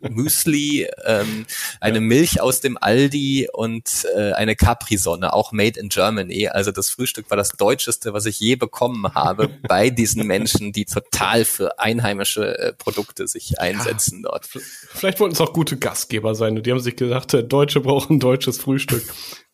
[0.00, 1.46] Müsli, ähm,
[1.80, 6.48] eine Milch aus dem Aldi und äh, eine Capri-Sonne, auch made in Germany.
[6.48, 10.84] Also das Frühstück war das deutscheste, was ich je bekommen habe bei diesen Menschen, die
[10.84, 14.46] total für einheimische äh, Produkte sich einsetzen ja, dort.
[14.46, 16.62] Vielleicht wollten es auch gute Gastgeber sein.
[16.62, 19.04] Die haben sich gedacht, äh, Deutsche brauchen deutsches Frühstück.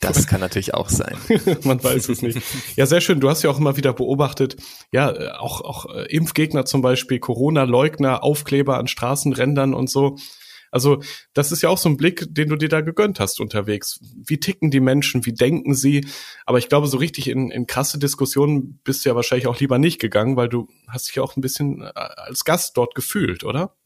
[0.00, 1.16] Das kann natürlich auch sein.
[1.64, 2.38] Man weiß es nicht.
[2.76, 3.20] Ja, sehr schön.
[3.20, 4.56] Du hast ja auch immer wieder beobachtet,
[4.92, 10.13] ja, äh, auch, auch äh, Impfgegner zum Beispiel, Corona-Leugner, Aufkleber an Straßenrändern und so.
[10.74, 11.00] Also
[11.34, 14.00] das ist ja auch so ein Blick, den du dir da gegönnt hast unterwegs.
[14.26, 16.04] Wie ticken die Menschen, wie denken sie?
[16.46, 19.78] Aber ich glaube, so richtig in, in krasse Diskussionen bist du ja wahrscheinlich auch lieber
[19.78, 23.44] nicht gegangen, weil du hast dich ja auch ein bisschen äh, als Gast dort gefühlt,
[23.44, 23.76] oder?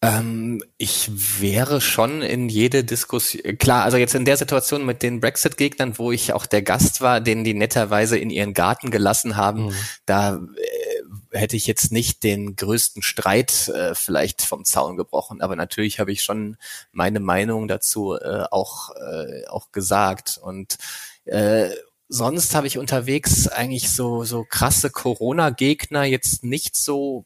[0.00, 1.10] Ähm, ich
[1.42, 6.10] wäre schon in jede Diskussion, klar, also jetzt in der Situation mit den Brexit-Gegnern, wo
[6.10, 9.74] ich auch der Gast war, den die netterweise in ihren Garten gelassen haben, mhm.
[10.06, 10.89] da äh,
[11.32, 16.12] hätte ich jetzt nicht den größten Streit äh, vielleicht vom Zaun gebrochen, aber natürlich habe
[16.12, 16.56] ich schon
[16.92, 20.38] meine Meinung dazu äh, auch, äh, auch gesagt.
[20.42, 20.78] Und
[21.24, 21.70] äh,
[22.08, 27.24] sonst habe ich unterwegs eigentlich so, so krasse Corona-Gegner jetzt nicht so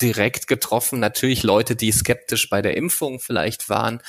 [0.00, 1.00] direkt getroffen.
[1.00, 4.00] Natürlich Leute, die skeptisch bei der Impfung vielleicht waren,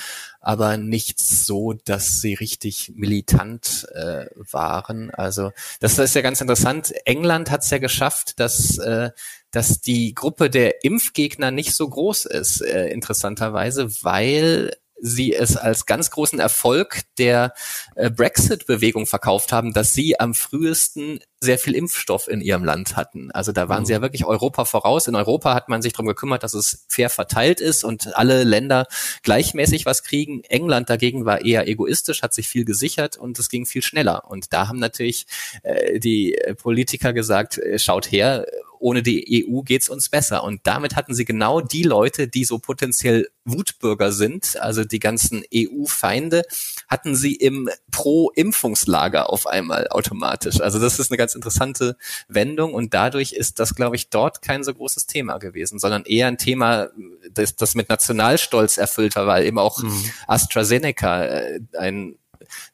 [0.48, 5.12] aber nicht so, dass sie richtig militant äh, waren.
[5.12, 6.94] Also das ist ja ganz interessant.
[7.04, 9.10] England hat es ja geschafft, dass äh,
[9.52, 15.86] dass die Gruppe der Impfgegner nicht so groß ist, äh, interessanterweise, weil sie es als
[15.86, 17.54] ganz großen Erfolg der
[17.96, 23.32] äh, Brexit-Bewegung verkauft haben, dass sie am frühesten sehr viel Impfstoff in ihrem Land hatten.
[23.32, 23.86] Also da waren mhm.
[23.86, 25.08] sie ja wirklich Europa voraus.
[25.08, 28.88] In Europa hat man sich darum gekümmert, dass es fair verteilt ist und alle Länder
[29.22, 30.44] gleichmäßig was kriegen.
[30.46, 34.24] England dagegen war eher egoistisch, hat sich viel gesichert und es ging viel schneller.
[34.28, 35.28] Und da haben natürlich
[35.62, 38.48] äh, die Politiker gesagt, äh, schaut her,
[38.80, 40.44] ohne die EU geht's uns besser.
[40.44, 45.44] Und damit hatten sie genau die Leute, die so potenziell Wutbürger sind, also die ganzen
[45.54, 46.44] EU-Feinde,
[46.88, 50.62] hatten sie im Pro-Impfungslager auf einmal automatisch.
[50.62, 54.64] Also das ist eine ganz interessante Wendung und dadurch ist das, glaube ich, dort kein
[54.64, 56.90] so großes Thema gewesen, sondern eher ein Thema,
[57.32, 60.04] das, das mit Nationalstolz erfüllt war, weil eben auch mhm.
[60.28, 62.18] AstraZeneca äh, ein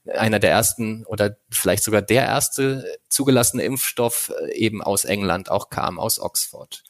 [0.06, 5.70] einer der ersten oder vielleicht sogar der erste zugelassene Impfstoff äh, eben aus England auch
[5.70, 6.84] kam, aus Oxford.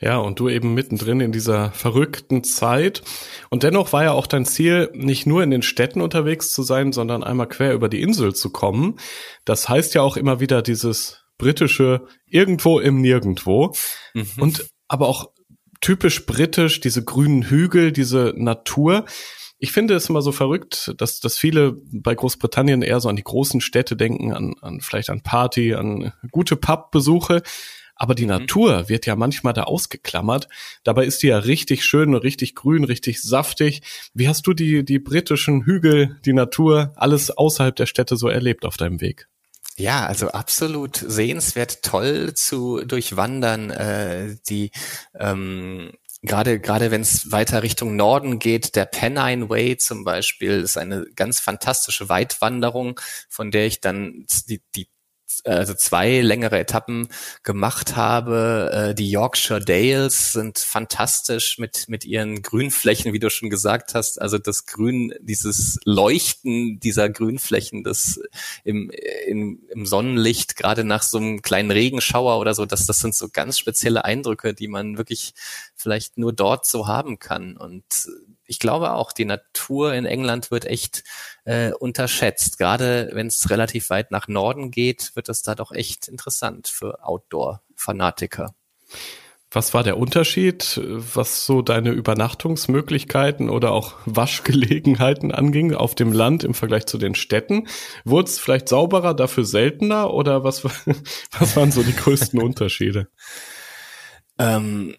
[0.00, 3.02] Ja, und du eben mittendrin in dieser verrückten Zeit.
[3.50, 6.92] Und dennoch war ja auch dein Ziel, nicht nur in den Städten unterwegs zu sein,
[6.92, 8.98] sondern einmal quer über die Insel zu kommen.
[9.44, 13.74] Das heißt ja auch immer wieder dieses britische irgendwo im Nirgendwo.
[14.14, 14.30] Mhm.
[14.38, 15.30] Und aber auch
[15.80, 19.04] typisch britisch, diese grünen Hügel, diese Natur.
[19.62, 23.22] Ich finde es immer so verrückt, dass, dass viele bei Großbritannien eher so an die
[23.22, 27.42] großen Städte denken, an, an vielleicht an Party, an gute Pubbesuche.
[27.94, 28.30] Aber die mhm.
[28.30, 30.48] Natur wird ja manchmal da ausgeklammert.
[30.82, 33.82] Dabei ist die ja richtig schön und richtig grün, richtig saftig.
[34.14, 38.64] Wie hast du die, die britischen Hügel, die Natur, alles außerhalb der Städte so erlebt
[38.64, 39.28] auf deinem Weg?
[39.76, 43.68] Ja, also absolut sehenswert, toll zu durchwandern.
[43.68, 44.70] Äh, die
[45.18, 45.92] ähm,
[46.22, 51.06] gerade gerade wenn es weiter Richtung Norden geht, der Pennine Way zum Beispiel ist eine
[51.16, 54.88] ganz fantastische Weitwanderung, von der ich dann die, die
[55.44, 57.08] also zwei längere Etappen
[57.42, 58.70] gemacht habe.
[58.72, 64.20] Äh, die Yorkshire Dales sind fantastisch mit, mit ihren Grünflächen, wie du schon gesagt hast.
[64.20, 68.20] Also das Grün, dieses Leuchten dieser Grünflächen, das
[68.64, 68.90] im,
[69.26, 73.28] im, im Sonnenlicht, gerade nach so einem kleinen Regenschauer oder so, das, das sind so
[73.28, 75.34] ganz spezielle Eindrücke, die man wirklich
[75.74, 77.56] vielleicht nur dort so haben kann.
[77.56, 77.84] Und
[78.50, 81.04] ich glaube auch, die Natur in England wird echt
[81.44, 82.58] äh, unterschätzt.
[82.58, 87.04] Gerade wenn es relativ weit nach Norden geht, wird das da doch echt interessant für
[87.04, 88.54] Outdoor-Fanatiker.
[89.52, 96.42] Was war der Unterschied, was so deine Übernachtungsmöglichkeiten oder auch Waschgelegenheiten anging auf dem Land
[96.42, 97.68] im Vergleich zu den Städten?
[98.04, 100.64] Wurde es vielleicht sauberer, dafür seltener oder was,
[101.38, 103.08] was waren so die größten Unterschiede?
[104.38, 104.96] Ähm,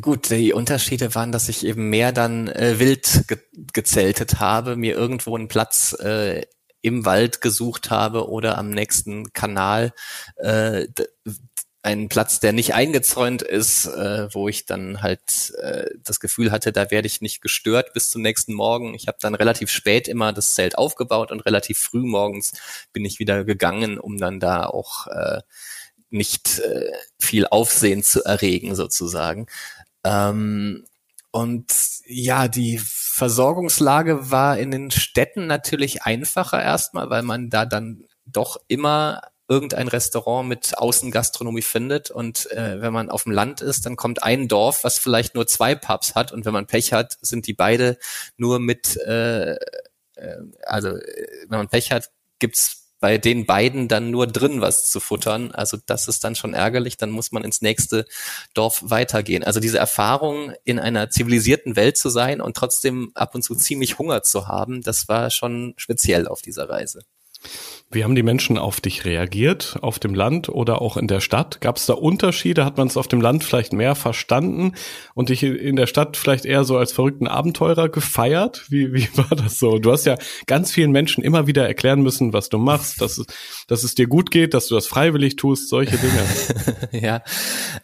[0.00, 3.38] Gut, die Unterschiede waren, dass ich eben mehr dann äh, wild ge
[3.74, 6.46] gezeltet habe, mir irgendwo einen Platz äh,
[6.80, 9.92] im Wald gesucht habe oder am nächsten Kanal
[10.36, 10.86] äh,
[11.82, 16.72] einen Platz, der nicht eingezäunt ist, äh, wo ich dann halt äh, das Gefühl hatte,
[16.72, 18.94] da werde ich nicht gestört bis zum nächsten Morgen.
[18.94, 22.52] Ich habe dann relativ spät immer das Zelt aufgebaut und relativ früh morgens
[22.92, 25.40] bin ich wieder gegangen, um dann da auch äh,
[26.10, 29.46] nicht äh, viel Aufsehen zu erregen sozusagen.
[30.04, 30.84] Ähm,
[31.30, 31.72] und
[32.06, 38.58] ja, die Versorgungslage war in den Städten natürlich einfacher erstmal, weil man da dann doch
[38.68, 42.10] immer irgendein Restaurant mit Außengastronomie findet.
[42.10, 45.46] Und äh, wenn man auf dem Land ist, dann kommt ein Dorf, was vielleicht nur
[45.46, 46.32] zwei Pubs hat.
[46.32, 47.98] Und wenn man Pech hat, sind die beide
[48.36, 49.58] nur mit, äh, äh,
[50.64, 55.00] also äh, wenn man Pech hat, gibt's bei den beiden dann nur drin was zu
[55.00, 55.50] futtern.
[55.50, 58.06] Also das ist dann schon ärgerlich, dann muss man ins nächste
[58.54, 59.42] Dorf weitergehen.
[59.42, 63.98] Also diese Erfahrung, in einer zivilisierten Welt zu sein und trotzdem ab und zu ziemlich
[63.98, 67.00] Hunger zu haben, das war schon speziell auf dieser Reise.
[67.92, 71.60] Wie haben die Menschen auf dich reagiert, auf dem Land oder auch in der Stadt?
[71.60, 72.64] Gab es da Unterschiede?
[72.64, 74.72] Hat man es auf dem Land vielleicht mehr verstanden
[75.12, 78.64] und dich in der Stadt vielleicht eher so als verrückten Abenteurer gefeiert?
[78.70, 79.78] Wie, wie war das so?
[79.78, 83.26] Du hast ja ganz vielen Menschen immer wieder erklären müssen, was du machst, dass es,
[83.66, 86.22] dass es dir gut geht, dass du das freiwillig tust, solche Dinge.
[86.92, 87.22] ja,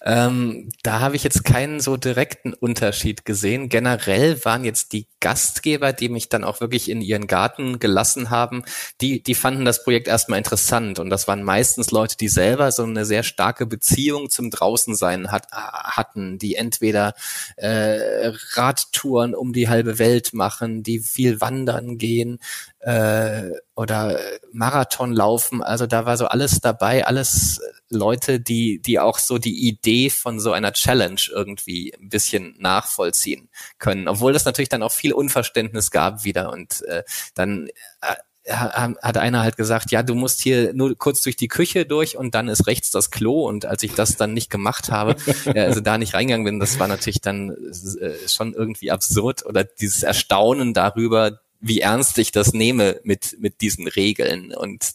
[0.04, 3.68] ähm, da habe ich jetzt keinen so direkten Unterschied gesehen.
[3.68, 8.62] Generell waren jetzt die Gastgeber, die mich dann auch wirklich in ihren Garten gelassen haben,
[9.00, 12.70] die, die fanden das Projekt Projekt erstmal interessant und das waren meistens Leute, die selber
[12.70, 17.14] so eine sehr starke Beziehung zum Draußensein hat, hatten, die entweder
[17.56, 22.38] äh, Radtouren um die halbe Welt machen, die viel wandern gehen
[22.78, 24.20] äh, oder
[24.52, 25.64] Marathon laufen.
[25.64, 30.38] Also da war so alles dabei, alles Leute, die, die auch so die Idee von
[30.38, 34.06] so einer Challenge irgendwie ein bisschen nachvollziehen können.
[34.06, 37.02] Obwohl das natürlich dann auch viel Unverständnis gab wieder und äh,
[37.34, 37.68] dann
[38.00, 38.14] äh,
[38.48, 42.34] hat einer halt gesagt, ja, du musst hier nur kurz durch die Küche durch und
[42.34, 43.46] dann ist rechts das Klo.
[43.46, 45.16] Und als ich das dann nicht gemacht habe,
[45.54, 50.02] also da nicht reingegangen bin, das war natürlich dann äh, schon irgendwie absurd oder dieses
[50.02, 54.54] Erstaunen darüber, wie ernst ich das nehme mit, mit diesen Regeln.
[54.54, 54.92] Und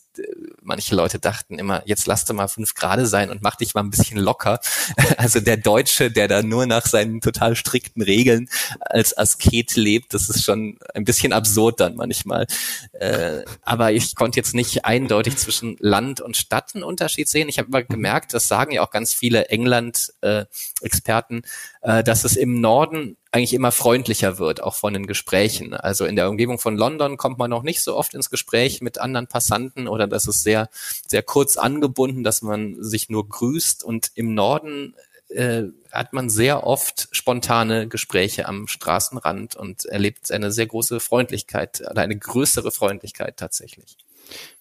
[0.61, 3.81] manche Leute dachten immer, jetzt lass doch mal fünf Grade sein und mach dich mal
[3.81, 4.59] ein bisschen locker.
[5.17, 8.49] Also der Deutsche, der da nur nach seinen total strikten Regeln
[8.79, 12.47] als Asket lebt, das ist schon ein bisschen absurd dann manchmal.
[12.93, 17.47] Äh, aber ich konnte jetzt nicht eindeutig zwischen Land und Stadt einen Unterschied sehen.
[17.47, 21.43] Ich habe aber gemerkt, das sagen ja auch ganz viele England-Experten,
[21.81, 25.73] äh, dass es im Norden eigentlich immer freundlicher wird, auch von den Gesprächen.
[25.73, 28.99] Also in der Umgebung von London kommt man noch nicht so oft ins Gespräch mit
[28.99, 30.69] anderen Passanten oder das ist sehr,
[31.07, 34.95] sehr kurz angebunden, dass man sich nur grüßt und im Norden
[35.29, 41.81] äh, hat man sehr oft spontane Gespräche am Straßenrand und erlebt eine sehr große Freundlichkeit
[41.89, 43.97] oder eine größere Freundlichkeit tatsächlich.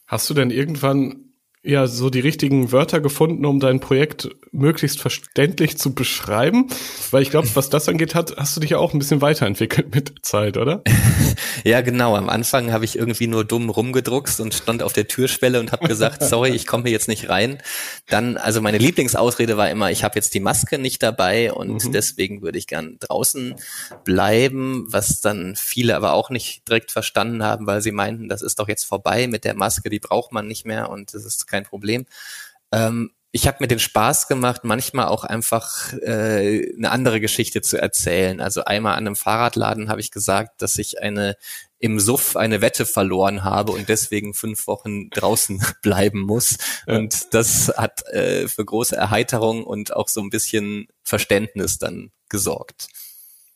[0.06, 1.31] Hast du denn irgendwann
[1.64, 6.66] ja so die richtigen Wörter gefunden, um dein Projekt möglichst verständlich zu beschreiben?
[7.10, 9.94] Weil ich glaube, was das angeht, hat, hast du dich ja auch ein bisschen weiterentwickelt
[9.94, 10.82] mit der Zeit, oder?
[11.64, 12.16] ja, genau.
[12.16, 15.86] Am Anfang habe ich irgendwie nur dumm rumgedruckst und stand auf der Türschwelle und habe
[15.86, 17.58] gesagt, sorry, ich komme hier jetzt nicht rein.
[18.08, 21.92] Dann, also meine Lieblingsausrede war immer, ich habe jetzt die Maske nicht dabei und mhm.
[21.92, 23.54] deswegen würde ich gern draußen
[24.04, 28.58] bleiben, was dann viele aber auch nicht direkt verstanden haben, weil sie meinten, das ist
[28.58, 31.64] doch jetzt vorbei mit der Maske, die braucht man nicht mehr und das ist kein
[31.64, 32.06] Problem.
[32.72, 37.80] Ähm, ich habe mir den Spaß gemacht, manchmal auch einfach äh, eine andere Geschichte zu
[37.80, 38.40] erzählen.
[38.42, 41.36] Also einmal an einem Fahrradladen habe ich gesagt, dass ich eine
[41.78, 46.58] im Suff eine Wette verloren habe und deswegen fünf Wochen draußen bleiben muss.
[46.86, 52.88] Und das hat äh, für große Erheiterung und auch so ein bisschen Verständnis dann gesorgt.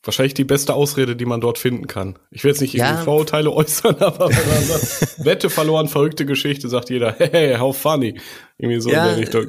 [0.06, 2.16] Wahrscheinlich die beste Ausrede, die man dort finden kann.
[2.30, 2.96] Ich will jetzt nicht ja.
[2.98, 8.20] Vorurteile äußern, aber wenn man sagt, Wette verloren, verrückte Geschichte, sagt jeder, hey, how funny.
[8.58, 9.46] Irgendwie so ja, in der Richtung.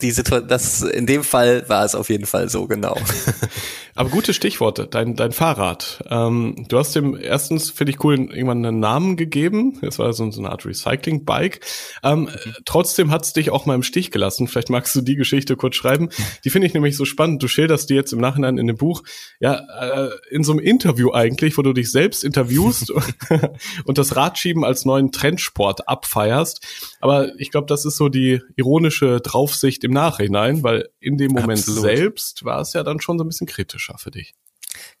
[0.00, 2.96] Die Situation, das, in dem Fall war es auf jeden Fall so, genau.
[3.94, 6.02] Aber gute Stichworte, dein, dein Fahrrad.
[6.10, 9.78] Ähm, du hast dem erstens, finde ich cool, irgendwann einen Namen gegeben.
[9.82, 11.60] Das war so, so eine Art Recycling-Bike.
[12.02, 12.28] Ähm, mhm.
[12.64, 14.48] Trotzdem hat es dich auch mal im Stich gelassen.
[14.48, 16.08] Vielleicht magst du die Geschichte kurz schreiben.
[16.44, 17.40] Die finde ich nämlich so spannend.
[17.40, 19.04] Du schilderst die jetzt im Nachhinein in dem Buch,
[19.38, 22.92] ja, äh, in so einem Interview eigentlich, wo du dich selbst interviewst
[23.84, 26.66] und das Radschieben als neuen Trendsport abfeierst.
[27.00, 28.23] Aber ich glaube, das ist so die
[28.56, 31.82] ironische Draufsicht im Nachhinein, weil in dem Moment Absolut.
[31.82, 34.34] selbst war es ja dann schon so ein bisschen kritischer für dich.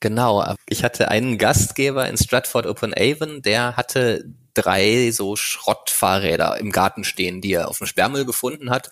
[0.00, 6.72] Genau, ich hatte einen Gastgeber in Stratford upon Avon, der hatte drei so Schrottfahrräder im
[6.72, 8.90] Garten stehen, die er auf dem Sperrmüll gefunden hat.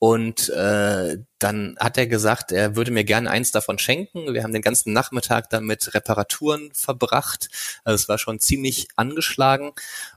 [0.00, 4.32] Und äh, dann hat er gesagt, er würde mir gerne eins davon schenken.
[4.32, 7.48] Wir haben den ganzen Nachmittag damit Reparaturen verbracht.
[7.82, 9.72] Also es war schon ziemlich angeschlagen.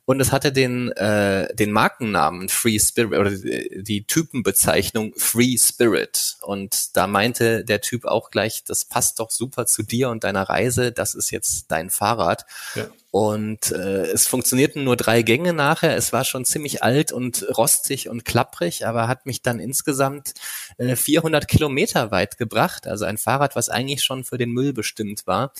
[0.06, 6.38] Und es hatte den, äh, den Markennamen Free Spirit oder die Typenbezeichnung Free Spirit.
[6.42, 10.44] Und da meinte der Typ auch gleich, das passt doch super zu dir und deiner
[10.44, 10.92] Reise.
[10.92, 12.46] Das ist jetzt dein Fahrrad.
[12.76, 12.86] Ja.
[13.12, 15.98] Und äh, es funktionierten nur drei Gänge nachher.
[15.98, 20.34] Es war schon ziemlich alt und rostig und klapprig, aber hat mich dann insgesamt
[20.78, 22.88] äh, 400 Kilometer weit gebracht.
[22.88, 25.52] Also ein Fahrrad, was eigentlich schon für den Müll bestimmt war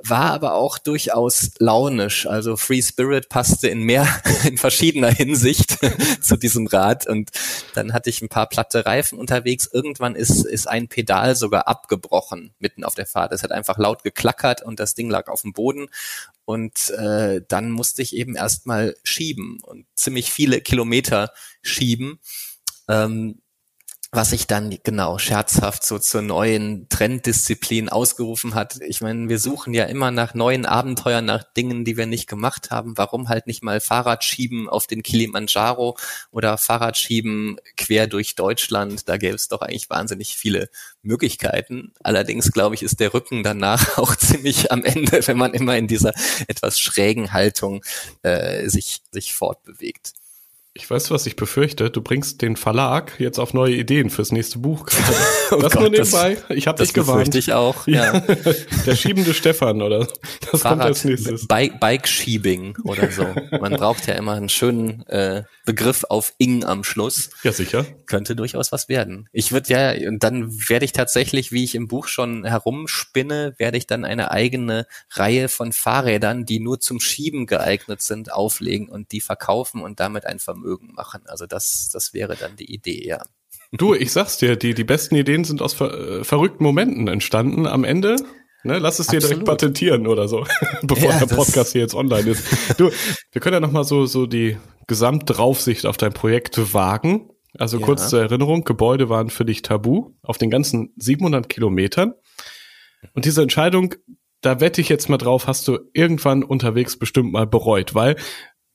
[0.00, 2.26] war aber auch durchaus launisch.
[2.26, 4.06] Also Free Spirit passte in mehr,
[4.44, 5.78] in verschiedener Hinsicht
[6.20, 7.06] zu diesem Rad.
[7.06, 7.30] Und
[7.74, 9.68] dann hatte ich ein paar platte Reifen unterwegs.
[9.70, 13.32] Irgendwann ist, ist ein Pedal sogar abgebrochen mitten auf der Fahrt.
[13.32, 15.88] Es hat einfach laut geklackert und das Ding lag auf dem Boden.
[16.44, 21.32] Und äh, dann musste ich eben erstmal schieben und ziemlich viele Kilometer
[21.62, 22.20] schieben.
[22.88, 23.42] Ähm,
[24.10, 28.78] was sich dann genau scherzhaft so zur neuen Trenddisziplin ausgerufen hat.
[28.80, 32.70] Ich meine, wir suchen ja immer nach neuen Abenteuern, nach Dingen, die wir nicht gemacht
[32.70, 32.96] haben.
[32.96, 35.98] Warum halt nicht mal Fahrradschieben auf den Kilimanjaro
[36.30, 39.10] oder Fahrradschieben quer durch Deutschland?
[39.10, 40.70] Da gäbe es doch eigentlich wahnsinnig viele
[41.02, 41.92] Möglichkeiten.
[42.02, 45.86] Allerdings glaube ich, ist der Rücken danach auch ziemlich am Ende, wenn man immer in
[45.86, 46.14] dieser
[46.46, 47.84] etwas schrägen Haltung
[48.22, 50.14] äh, sich, sich fortbewegt.
[50.78, 51.90] Ich weiß, was ich befürchte.
[51.90, 54.86] Du bringst den Verlag jetzt auf neue Ideen fürs nächste Buch.
[55.50, 56.38] oh das Gott, nur nebenbei.
[56.46, 57.34] Das, ich habe dich gewarnt.
[57.34, 57.88] ich auch.
[57.88, 58.20] Ja.
[58.86, 60.06] Der schiebende Stefan oder
[60.50, 61.48] das Fahrrad, kommt als nächstes.
[61.48, 63.26] Bike, Bike Schiebing oder so.
[63.60, 67.30] Man braucht ja immer einen schönen äh, Begriff auf ing am Schluss.
[67.42, 67.84] Ja, sicher.
[68.06, 69.28] Könnte durchaus was werden.
[69.32, 73.78] Ich würde ja, und dann werde ich tatsächlich, wie ich im Buch schon herumspinne, werde
[73.78, 79.10] ich dann eine eigene Reihe von Fahrrädern, die nur zum Schieben geeignet sind, auflegen und
[79.10, 81.22] die verkaufen und damit ein Vermögen Vermögen machen.
[81.26, 83.22] Also das, das wäre dann die Idee, ja.
[83.72, 87.66] Du, ich sag's dir, die, die besten Ideen sind aus ver äh, verrückten Momenten entstanden.
[87.66, 88.16] Am Ende
[88.64, 89.46] Ne, lass es dir Absolut.
[89.46, 90.44] direkt patentieren oder so,
[90.82, 92.44] bevor ja, der Podcast hier jetzt online ist.
[92.76, 92.90] Du,
[93.30, 94.56] wir können ja nochmal so, so die
[94.88, 97.30] Gesamtdraufsicht auf dein Projekt wagen.
[97.56, 97.86] Also ja.
[97.86, 102.14] kurz zur Erinnerung, Gebäude waren für dich tabu auf den ganzen 700 Kilometern.
[103.14, 103.94] Und diese Entscheidung,
[104.40, 108.16] da wette ich jetzt mal drauf, hast du irgendwann unterwegs bestimmt mal bereut, weil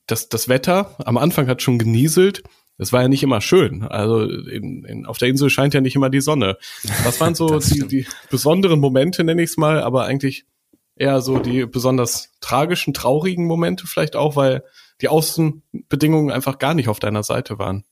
[0.08, 2.44] das, das Wetter am Anfang hat schon genieselt.
[2.78, 3.84] Es war ja nicht immer schön.
[3.84, 6.58] Also in, in, auf der Insel scheint ja nicht immer die Sonne.
[7.04, 10.46] Was waren so die, die besonderen Momente, nenne ich es mal, aber eigentlich
[10.96, 14.64] eher so die besonders tragischen, traurigen Momente vielleicht auch, weil
[15.02, 17.84] die Außenbedingungen einfach gar nicht auf deiner Seite waren.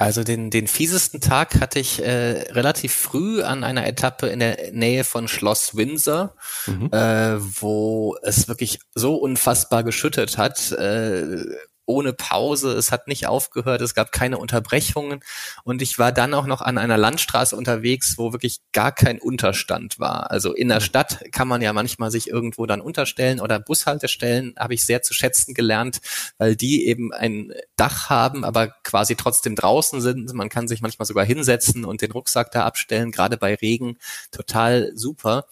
[0.00, 4.72] Also den, den fiesesten Tag hatte ich äh, relativ früh an einer Etappe in der
[4.72, 6.34] Nähe von Schloss Windsor,
[6.66, 6.86] mhm.
[6.90, 10.72] äh, wo es wirklich so unfassbar geschüttet hat.
[10.72, 11.44] Äh,
[11.90, 12.72] ohne Pause.
[12.72, 15.20] Es hat nicht aufgehört, es gab keine Unterbrechungen.
[15.64, 19.98] Und ich war dann auch noch an einer Landstraße unterwegs, wo wirklich gar kein Unterstand
[19.98, 20.30] war.
[20.30, 20.80] Also in der.
[20.80, 25.14] Stadt kann man ja manchmal sich irgendwo dann unterstellen oder Bushaltestellen habe ich sehr zu
[25.14, 26.00] schätzen gelernt,
[26.38, 30.32] weil die eben ein Dach haben, aber quasi trotzdem draußen sind.
[30.32, 33.98] Man kann sich manchmal sogar hinsetzen und den Rucksack da abstellen, gerade bei Regen.
[34.30, 35.46] Total super.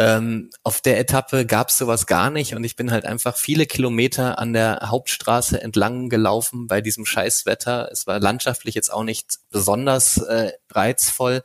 [0.00, 3.66] Ähm, auf der Etappe gab es sowas gar nicht und ich bin halt einfach viele
[3.66, 7.90] Kilometer an der Hauptstraße entlang gelaufen bei diesem Scheißwetter.
[7.92, 11.42] Es war landschaftlich jetzt auch nicht besonders äh, reizvoll.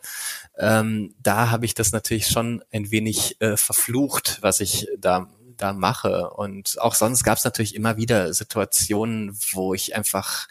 [0.57, 5.27] Ähm, da habe ich das natürlich schon ein wenig äh, verflucht, was ich da
[5.57, 6.29] da mache.
[6.29, 10.47] Und auch sonst gab es natürlich immer wieder Situationen, wo ich einfach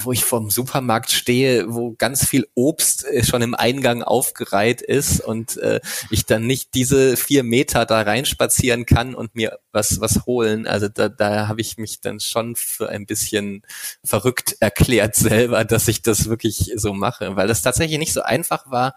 [0.00, 5.20] wo ich vorm Supermarkt stehe, wo ganz viel Obst äh, schon im Eingang aufgereiht ist
[5.20, 5.80] und äh,
[6.10, 10.66] ich dann nicht diese vier Meter da reinspazieren kann und mir was was holen.
[10.66, 13.62] Also da, da habe ich mich dann schon für ein bisschen
[14.04, 18.70] verrückt erklärt selber, dass ich das wirklich so mache, weil das tatsächlich nicht so einfach
[18.70, 18.94] war,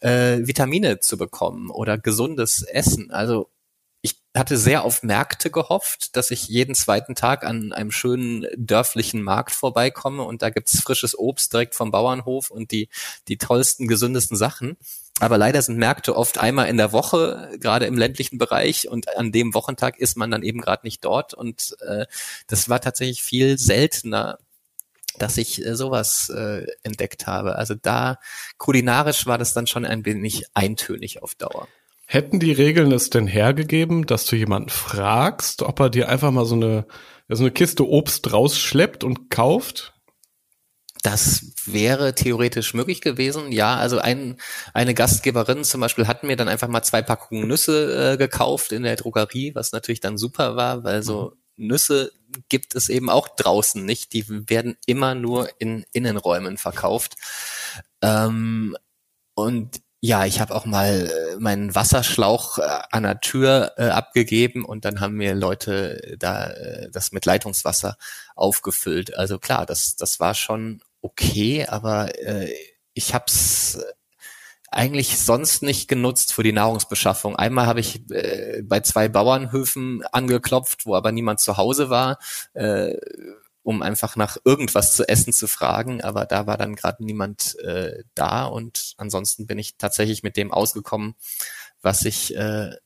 [0.00, 3.10] äh, Vitamine zu bekommen oder gesundes Essen.
[3.10, 3.50] Also
[4.04, 9.22] ich hatte sehr auf Märkte gehofft, dass ich jeden zweiten Tag an einem schönen dörflichen
[9.22, 12.90] Markt vorbeikomme und da gibt's frisches Obst direkt vom Bauernhof und die,
[13.28, 14.76] die tollsten, gesündesten Sachen.
[15.20, 19.32] Aber leider sind Märkte oft einmal in der Woche, gerade im ländlichen Bereich, und an
[19.32, 21.32] dem Wochentag ist man dann eben gerade nicht dort.
[21.32, 22.04] Und äh,
[22.46, 24.38] das war tatsächlich viel seltener,
[25.18, 27.56] dass ich äh, sowas äh, entdeckt habe.
[27.56, 28.18] Also da
[28.58, 31.68] kulinarisch war das dann schon ein wenig eintönig auf Dauer.
[32.06, 36.44] Hätten die Regeln es denn hergegeben, dass du jemanden fragst, ob er dir einfach mal
[36.44, 36.86] so eine,
[37.28, 39.94] so eine Kiste Obst rausschleppt und kauft?
[41.02, 43.52] Das wäre theoretisch möglich gewesen.
[43.52, 44.38] Ja, also ein,
[44.72, 48.84] eine Gastgeberin zum Beispiel hat mir dann einfach mal zwei Packungen Nüsse äh, gekauft in
[48.84, 51.66] der Drogerie, was natürlich dann super war, weil so mhm.
[51.66, 52.12] Nüsse
[52.48, 54.12] gibt es eben auch draußen nicht.
[54.12, 57.16] Die werden immer nur in Innenräumen verkauft.
[58.00, 58.76] Ähm,
[59.34, 64.62] und ja, ich habe auch mal äh, meinen Wasserschlauch äh, an der Tür äh, abgegeben
[64.66, 67.96] und dann haben mir Leute da äh, das mit Leitungswasser
[68.36, 69.16] aufgefüllt.
[69.16, 72.52] Also klar, das das war schon okay, aber äh,
[72.92, 73.82] ich habe es
[74.70, 77.36] eigentlich sonst nicht genutzt für die Nahrungsbeschaffung.
[77.36, 82.18] Einmal habe ich äh, bei zwei Bauernhöfen angeklopft, wo aber niemand zu Hause war.
[82.52, 82.98] Äh,
[83.64, 88.04] um einfach nach irgendwas zu essen zu fragen, aber da war dann gerade niemand äh,
[88.14, 91.14] da und ansonsten bin ich tatsächlich mit dem ausgekommen,
[91.82, 92.76] was ich äh,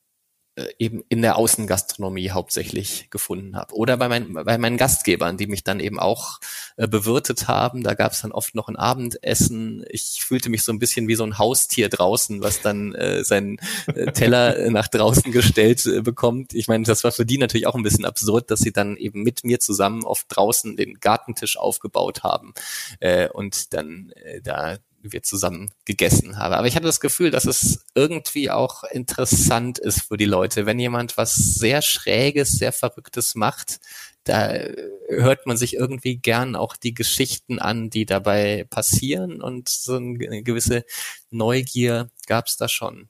[0.79, 3.75] eben in der Außengastronomie hauptsächlich gefunden habe.
[3.75, 6.41] Oder bei, mein, bei meinen Gastgebern, die mich dann eben auch
[6.77, 7.83] äh, bewirtet haben.
[7.83, 9.85] Da gab es dann oft noch ein Abendessen.
[9.89, 13.59] Ich fühlte mich so ein bisschen wie so ein Haustier draußen, was dann äh, seinen
[13.87, 16.55] äh, Teller nach draußen gestellt äh, bekommt.
[16.55, 19.23] Ich meine, das war für die natürlich auch ein bisschen absurd, dass sie dann eben
[19.23, 22.55] mit mir zusammen oft draußen den Gartentisch aufgebaut haben
[23.01, 26.55] äh, und dann äh, da wir zusammen gegessen haben.
[26.55, 30.67] Aber ich hatte das Gefühl, dass es irgendwie auch interessant ist für die Leute.
[30.67, 33.81] Wenn jemand was sehr Schräges, sehr Verrücktes macht,
[34.25, 34.53] da
[35.09, 40.43] hört man sich irgendwie gern auch die Geschichten an, die dabei passieren und so eine
[40.43, 40.85] gewisse
[41.31, 43.09] Neugier gab es da schon.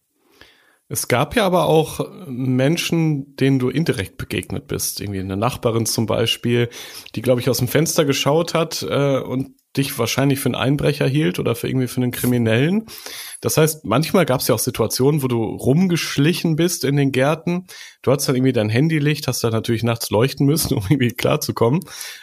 [0.90, 5.00] Es gab ja aber auch Menschen, denen du indirekt begegnet bist.
[5.00, 6.70] Irgendwie eine Nachbarin zum Beispiel,
[7.14, 11.06] die, glaube ich, aus dem Fenster geschaut hat äh, und dich wahrscheinlich für einen Einbrecher
[11.08, 12.86] hielt oder für irgendwie für einen Kriminellen.
[13.40, 17.66] Das heißt, manchmal gab es ja auch Situationen, wo du rumgeschlichen bist in den Gärten.
[18.02, 21.80] Du hattest dann irgendwie dein Handylicht, hast dann natürlich nachts leuchten müssen, um irgendwie klarzukommen.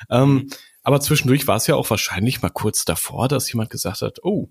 [0.10, 0.49] Ähm,
[0.84, 4.49] aber zwischendurch war es ja auch wahrscheinlich mal kurz davor, dass jemand gesagt hat, oh,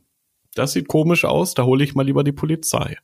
[0.54, 2.96] das sieht komisch aus, da hole ich mal lieber die Polizei.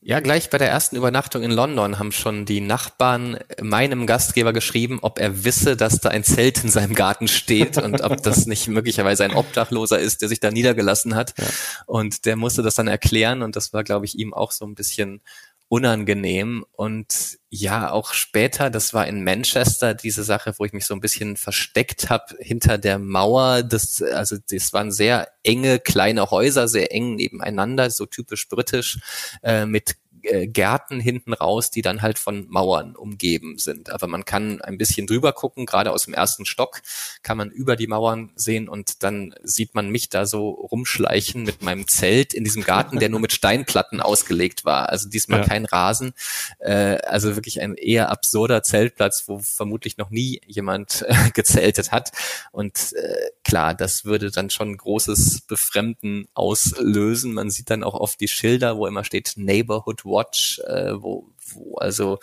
[0.00, 5.00] Ja, gleich bei der ersten Übernachtung in London haben schon die Nachbarn meinem Gastgeber geschrieben,
[5.02, 8.68] ob er wisse, dass da ein Zelt in seinem Garten steht und ob das nicht
[8.68, 11.34] möglicherweise ein Obdachloser ist, der sich da niedergelassen hat.
[11.36, 11.44] Ja.
[11.86, 14.76] Und der musste das dann erklären und das war, glaube ich, ihm auch so ein
[14.76, 15.20] bisschen
[15.68, 16.64] unangenehm.
[16.72, 21.00] Und ja, auch später, das war in Manchester diese Sache, wo ich mich so ein
[21.00, 23.62] bisschen versteckt habe hinter der Mauer.
[23.62, 28.98] Das, also das waren sehr enge kleine Häuser, sehr eng nebeneinander, so typisch britisch,
[29.42, 33.90] äh, mit Gärten hinten raus, die dann halt von Mauern umgeben sind.
[33.90, 36.82] Aber man kann ein bisschen drüber gucken, gerade aus dem ersten Stock
[37.22, 41.62] kann man über die Mauern sehen und dann sieht man mich da so rumschleichen mit
[41.62, 44.88] meinem Zelt in diesem Garten, der nur mit Steinplatten ausgelegt war.
[44.88, 45.46] Also diesmal ja.
[45.46, 46.12] kein Rasen.
[46.58, 52.12] Äh, also wirklich ein eher absurder Zeltplatz, wo vermutlich noch nie jemand äh, gezeltet hat.
[52.52, 57.32] Und äh, klar, das würde dann schon großes Befremden auslösen.
[57.32, 61.76] Man sieht dann auch oft die Schilder, wo immer steht Neighborhood Watch, äh, wo, wo
[61.76, 62.18] also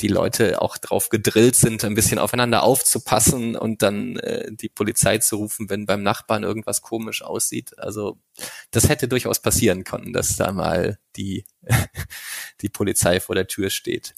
[0.00, 5.18] die Leute auch drauf gedrillt sind, ein bisschen aufeinander aufzupassen und dann äh, die Polizei
[5.18, 7.78] zu rufen, wenn beim Nachbarn irgendwas komisch aussieht.
[7.78, 8.18] Also
[8.70, 11.44] das hätte durchaus passieren können, dass da mal die,
[12.60, 14.14] die Polizei vor der Tür steht.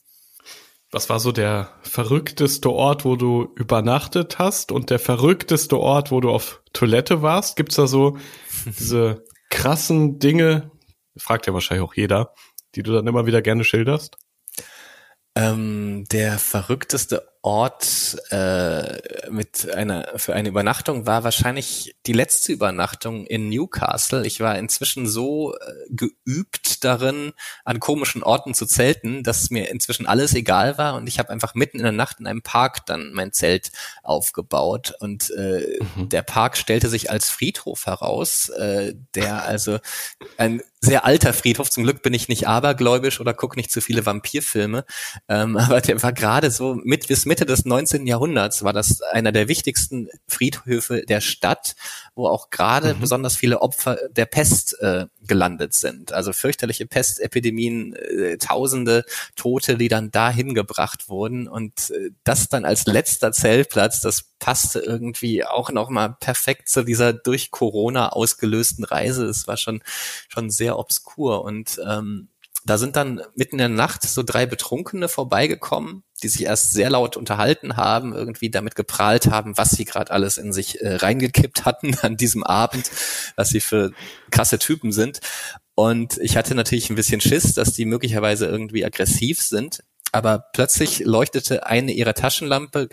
[0.92, 6.20] Was war so der verrückteste Ort, wo du übernachtet hast und der verrückteste Ort, wo
[6.20, 7.54] du auf Toilette warst?
[7.56, 8.18] Gibt's da so
[8.66, 10.72] diese krassen Dinge,
[11.16, 12.34] fragt ja wahrscheinlich auch jeder,
[12.74, 14.16] die du dann immer wieder gerne schilderst?
[15.34, 23.26] Ähm, der verrückteste Ort äh, mit einer für eine Übernachtung war wahrscheinlich die letzte Übernachtung
[23.26, 24.26] in Newcastle.
[24.26, 25.56] Ich war inzwischen so äh,
[25.88, 27.32] geübt darin,
[27.64, 31.54] an komischen Orten zu zelten, dass mir inzwischen alles egal war und ich habe einfach
[31.54, 33.72] mitten in der Nacht in einem Park dann mein Zelt
[34.02, 36.10] aufgebaut und äh, mhm.
[36.10, 39.78] der Park stellte sich als Friedhof heraus, äh, der also
[40.36, 41.70] ein sehr alter Friedhof.
[41.70, 44.84] Zum Glück bin ich nicht abergläubisch oder gucke nicht zu viele Vampirfilme,
[45.28, 48.08] ähm, aber der war gerade so mit bis Mitte des 19.
[48.08, 51.76] Jahrhunderts war das einer der wichtigsten Friedhöfe der Stadt,
[52.16, 53.00] wo auch gerade mhm.
[53.00, 56.12] besonders viele Opfer der Pest äh, gelandet sind.
[56.12, 59.04] Also fürchterliche Pestepidemien, äh, Tausende
[59.36, 61.46] Tote, die dann dahin gebracht wurden.
[61.46, 67.12] Und äh, das dann als letzter Zeltplatz, das passte irgendwie auch nochmal perfekt zu dieser
[67.12, 69.26] durch Corona ausgelösten Reise.
[69.26, 69.82] Es war schon,
[70.28, 71.44] schon sehr obskur.
[71.44, 72.26] Und ähm,
[72.64, 76.90] da sind dann mitten in der Nacht so drei Betrunkene vorbeigekommen, die sich erst sehr
[76.90, 81.64] laut unterhalten haben, irgendwie damit geprahlt haben, was sie gerade alles in sich äh, reingekippt
[81.64, 82.90] hatten an diesem Abend,
[83.36, 83.92] was sie für
[84.30, 85.20] krasse Typen sind.
[85.74, 89.82] Und ich hatte natürlich ein bisschen Schiss, dass die möglicherweise irgendwie aggressiv sind.
[90.12, 92.88] Aber plötzlich leuchtete eine ihrer Taschenlampe,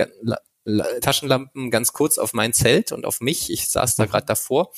[1.02, 3.52] Taschenlampen ganz kurz auf mein Zelt und auf mich.
[3.52, 4.72] Ich saß da gerade davor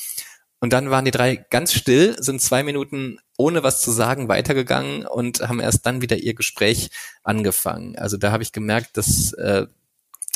[0.59, 5.05] und dann waren die drei ganz still, sind zwei Minuten ohne was zu sagen weitergegangen
[5.05, 6.89] und haben erst dann wieder ihr Gespräch
[7.23, 7.97] angefangen.
[7.97, 9.65] Also da habe ich gemerkt, dass, äh,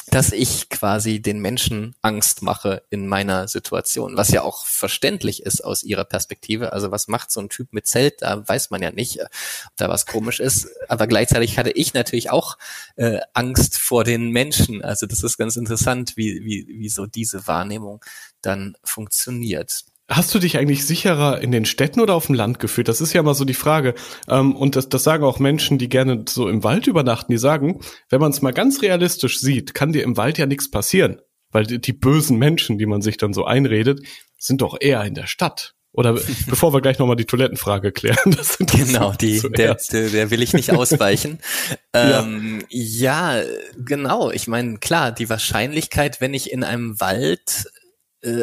[0.08, 5.66] dass ich quasi den Menschen Angst mache in meiner Situation, was ja auch verständlich ist
[5.66, 6.72] aus ihrer Perspektive.
[6.72, 8.22] Also was macht so ein Typ mit Zelt?
[8.22, 9.30] Da weiß man ja nicht, ob
[9.76, 10.70] da was komisch ist.
[10.88, 12.58] Aber gleichzeitig hatte ich natürlich auch
[12.96, 14.82] äh, Angst vor den Menschen.
[14.82, 18.04] Also das ist ganz interessant, wie, wie, wie so diese Wahrnehmung
[18.42, 19.84] dann funktioniert.
[20.10, 22.90] Hast du dich eigentlich sicherer in den Städten oder auf dem Land gefühlt?
[22.90, 23.94] Das ist ja mal so die Frage.
[24.28, 27.80] Ähm, und das, das sagen auch Menschen, die gerne so im Wald übernachten, die sagen,
[28.10, 31.22] wenn man es mal ganz realistisch sieht, kann dir im Wald ja nichts passieren.
[31.52, 34.02] Weil die, die bösen Menschen, die man sich dann so einredet,
[34.38, 35.74] sind doch eher in der Stadt.
[35.94, 36.14] Oder
[36.48, 38.36] bevor wir gleich nochmal die Toilettenfrage klären.
[38.36, 41.40] Das genau, die, der, der, der will ich nicht ausweichen.
[41.94, 43.38] ähm, ja.
[43.38, 43.46] ja,
[43.78, 44.32] genau.
[44.32, 47.68] Ich meine, klar, die Wahrscheinlichkeit, wenn ich in einem Wald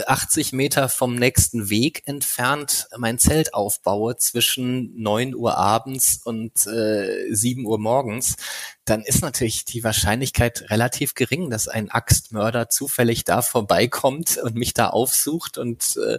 [0.06, 6.66] 80 äh, Meter vom nächsten Weg entfernt mein Zelt aufbaue zwischen 9 Uhr abends und
[6.66, 8.36] äh, 7 Uhr morgens,
[8.84, 14.74] dann ist natürlich die Wahrscheinlichkeit relativ gering, dass ein Axtmörder zufällig da vorbeikommt und mich
[14.74, 16.18] da aufsucht und äh,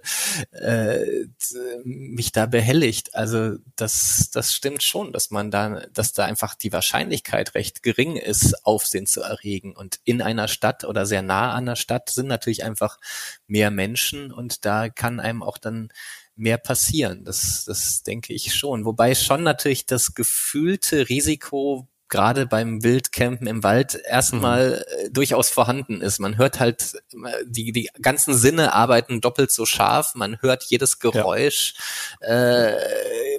[0.55, 1.25] äh,
[1.83, 3.15] mich da behelligt.
[3.15, 8.15] Also das, das stimmt schon, dass man da, dass da einfach die Wahrscheinlichkeit recht gering
[8.15, 9.75] ist, Aufsehen zu erregen.
[9.75, 12.99] Und in einer Stadt oder sehr nah an der Stadt sind natürlich einfach
[13.47, 15.89] mehr Menschen und da kann einem auch dann
[16.35, 17.23] mehr passieren.
[17.25, 18.85] Das, das denke ich schon.
[18.85, 25.05] Wobei schon natürlich das gefühlte Risiko gerade beim Wildcampen im Wald erstmal mhm.
[25.05, 26.19] Äh, durchaus vorhanden ist.
[26.19, 30.99] Man hört halt, äh, die, die ganzen Sinne arbeiten doppelt so scharf, man hört jedes
[30.99, 31.73] Geräusch,
[32.21, 32.67] ja.
[32.67, 32.77] äh,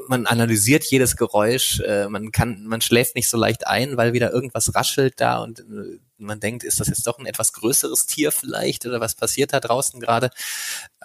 [0.08, 4.32] man analysiert jedes Geräusch, äh, man kann, man schläft nicht so leicht ein, weil wieder
[4.32, 8.32] irgendwas raschelt da und äh, man denkt, ist das jetzt doch ein etwas größeres Tier
[8.32, 10.30] vielleicht oder was passiert da draußen gerade?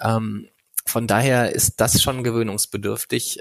[0.02, 0.50] Ähm,
[0.86, 3.40] von daher ist das schon gewöhnungsbedürftig.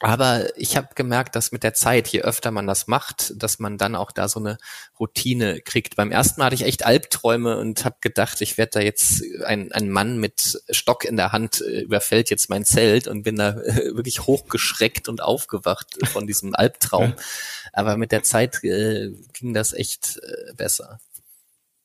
[0.00, 3.78] Aber ich habe gemerkt, dass mit der Zeit, je öfter man das macht, dass man
[3.78, 4.58] dann auch da so eine
[5.00, 5.96] Routine kriegt.
[5.96, 9.72] Beim ersten Mal hatte ich echt Albträume und habe gedacht, ich werde da jetzt ein,
[9.72, 13.58] ein Mann mit Stock in der Hand äh, überfällt jetzt mein Zelt und bin da
[13.58, 17.14] äh, wirklich hochgeschreckt und aufgewacht von diesem Albtraum.
[17.72, 21.00] Aber mit der Zeit äh, ging das echt äh, besser.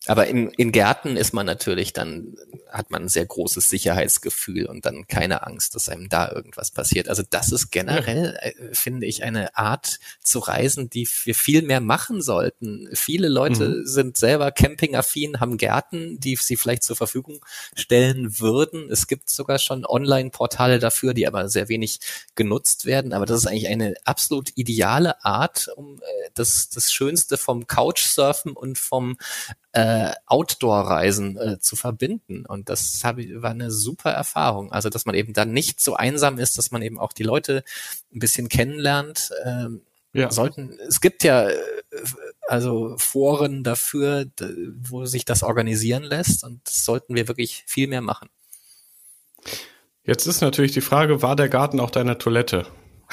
[0.07, 2.35] Aber in, in Gärten ist man natürlich dann,
[2.71, 7.07] hat man ein sehr großes Sicherheitsgefühl und dann keine Angst, dass einem da irgendwas passiert.
[7.07, 11.81] Also das ist generell, äh, finde ich, eine Art zu reisen, die wir viel mehr
[11.81, 12.89] machen sollten.
[12.93, 13.85] Viele Leute mhm.
[13.85, 17.39] sind selber campingaffin, haben Gärten, die sie vielleicht zur Verfügung
[17.75, 18.89] stellen würden.
[18.89, 21.99] Es gibt sogar schon Online-Portale dafür, die aber sehr wenig
[22.33, 23.13] genutzt werden.
[23.13, 28.53] Aber das ist eigentlich eine absolut ideale Art, um äh, das, das Schönste vom Couchsurfen
[28.53, 29.17] und vom
[29.73, 32.45] äh, Outdoor-Reisen äh, zu verbinden.
[32.45, 34.71] Und das hab, war eine super Erfahrung.
[34.71, 37.63] Also, dass man eben dann nicht so einsam ist, dass man eben auch die Leute
[38.13, 39.31] ein bisschen kennenlernt.
[39.45, 39.81] Ähm,
[40.13, 40.29] ja.
[40.31, 41.57] sollten, es gibt ja äh,
[42.47, 44.25] also Foren dafür,
[44.81, 48.29] wo sich das organisieren lässt und das sollten wir wirklich viel mehr machen.
[50.03, 52.65] Jetzt ist natürlich die Frage, war der Garten auch deine Toilette?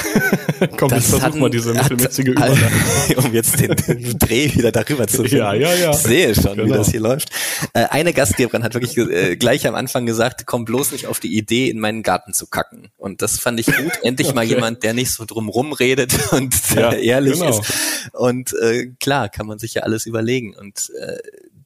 [0.76, 2.68] Komm, das ich versuch mal diese mittelmäßige Überleitung.
[3.16, 5.36] um jetzt den, den, Dreh wieder darüber zu finden.
[5.36, 5.90] Ja, ja, ja.
[5.90, 6.74] Ich sehe schon, genau.
[6.74, 7.30] wie das hier läuft.
[7.74, 11.36] Äh, eine Gastgeberin hat wirklich äh, gleich am Anfang gesagt, komm bloß nicht auf die
[11.36, 12.88] Idee, in meinen Garten zu kacken.
[12.96, 13.92] Und das fand ich gut.
[14.02, 14.36] Endlich okay.
[14.36, 17.60] mal jemand, der nicht so drumrum redet und ja, ehrlich genau.
[17.60, 17.72] ist.
[18.12, 20.54] Und äh, klar, kann man sich ja alles überlegen.
[20.54, 21.18] Und äh,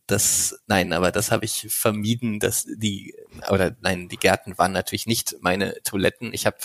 [0.07, 3.15] das, nein, aber das habe ich vermieden, dass die,
[3.49, 6.35] oder nein, die Gärten waren natürlich nicht meine Toiletten.
[6.35, 6.57] Ich habe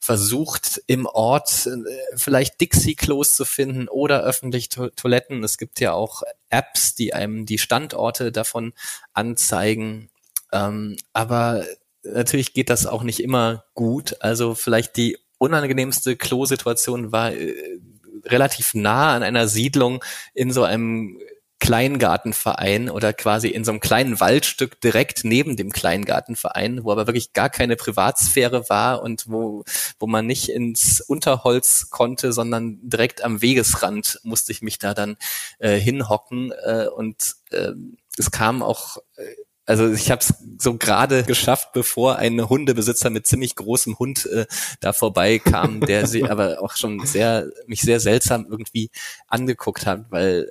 [0.00, 5.42] versucht, im Ort äh, vielleicht Dixie-Klos zu finden oder öffentliche to Toiletten.
[5.44, 8.72] Es gibt ja auch Apps, die einem die Standorte davon
[9.12, 10.10] anzeigen.
[10.52, 11.64] Ähm, aber
[12.02, 14.16] natürlich geht das auch nicht immer gut.
[14.20, 17.78] Also vielleicht die unangenehmste Klo-Situation war äh,
[18.24, 20.02] relativ nah an einer Siedlung
[20.34, 21.20] in so einem
[21.58, 27.32] Kleingartenverein oder quasi in so einem kleinen Waldstück direkt neben dem Kleingartenverein, wo aber wirklich
[27.32, 29.64] gar keine Privatsphäre war und wo,
[29.98, 35.16] wo man nicht ins Unterholz konnte, sondern direkt am Wegesrand musste ich mich da dann
[35.58, 37.72] äh, hinhocken äh, und äh,
[38.18, 39.24] es kam auch äh,
[39.68, 44.46] also ich habe es so gerade geschafft, bevor ein Hundebesitzer mit ziemlich großem Hund äh,
[44.78, 48.90] da vorbeikam, der sie aber auch schon sehr mich sehr seltsam irgendwie
[49.26, 50.48] angeguckt hat, weil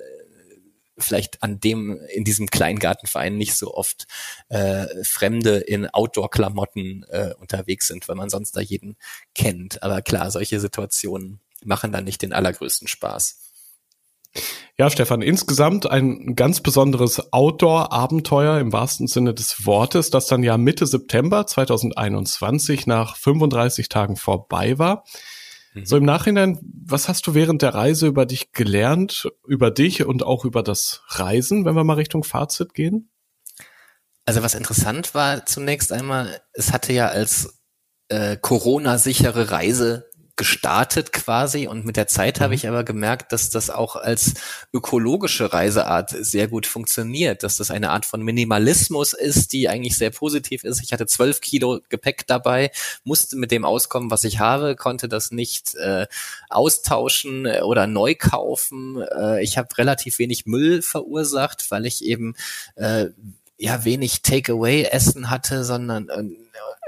[0.98, 4.06] vielleicht an dem, in diesem Kleingartenverein nicht so oft
[4.48, 8.96] äh, Fremde in Outdoor-Klamotten äh, unterwegs sind, weil man sonst da jeden
[9.34, 9.82] kennt.
[9.82, 13.42] Aber klar, solche Situationen machen dann nicht den allergrößten Spaß.
[14.78, 20.58] Ja, Stefan, insgesamt ein ganz besonderes Outdoor-Abenteuer im wahrsten Sinne des Wortes, das dann ja
[20.58, 25.04] Mitte September 2021 nach 35 Tagen vorbei war.
[25.84, 30.22] So im Nachhinein, was hast du während der Reise über dich gelernt, über dich und
[30.22, 33.10] auch über das Reisen, wenn wir mal Richtung Fazit gehen?
[34.24, 37.60] Also was interessant war zunächst einmal, es hatte ja als
[38.08, 42.54] äh, Corona-sichere Reise gestartet quasi und mit der Zeit habe mhm.
[42.54, 44.34] ich aber gemerkt, dass das auch als
[44.72, 50.10] ökologische Reiseart sehr gut funktioniert, dass das eine Art von Minimalismus ist, die eigentlich sehr
[50.10, 50.82] positiv ist.
[50.82, 52.70] Ich hatte zwölf Kilo Gepäck dabei,
[53.02, 56.06] musste mit dem auskommen, was ich habe, konnte das nicht äh,
[56.50, 59.02] austauschen äh, oder neu kaufen.
[59.02, 62.34] Äh, ich habe relativ wenig Müll verursacht, weil ich eben
[62.74, 63.06] äh,
[63.58, 66.24] ja wenig Takeaway-Essen hatte, sondern äh,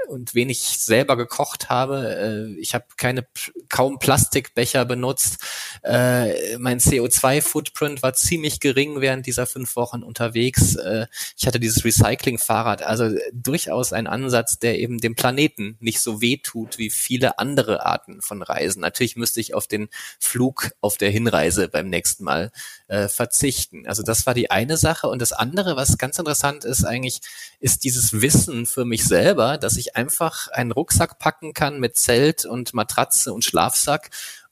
[0.07, 2.55] und wenig selber gekocht habe.
[2.55, 3.27] Äh, ich habe keine
[3.69, 5.37] kaum Plastikbecher benutzt.
[5.83, 10.75] Äh, mein CO2-Footprint war ziemlich gering während dieser fünf Wochen unterwegs.
[10.75, 16.21] Äh, ich hatte dieses Recycling-Fahrrad, also durchaus ein Ansatz, der eben dem Planeten nicht so
[16.21, 18.81] weh tut wie viele andere Arten von Reisen.
[18.81, 19.89] Natürlich müsste ich auf den
[20.19, 22.51] Flug auf der Hinreise beim nächsten Mal
[22.89, 23.87] äh, verzichten.
[23.87, 25.07] Also das war die eine Sache.
[25.07, 27.21] Und das andere, was ganz interessant ist eigentlich,
[27.59, 32.45] ist dieses Wissen für mich selber, dass ich einfach einen Rucksack packen kann mit Zelt
[32.45, 34.09] und Matratze und Schlafsack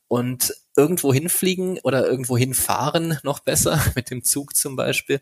[0.08, 5.20] und irgendwo hinfliegen oder irgendwo hinfahren, noch besser, mit dem Zug zum Beispiel,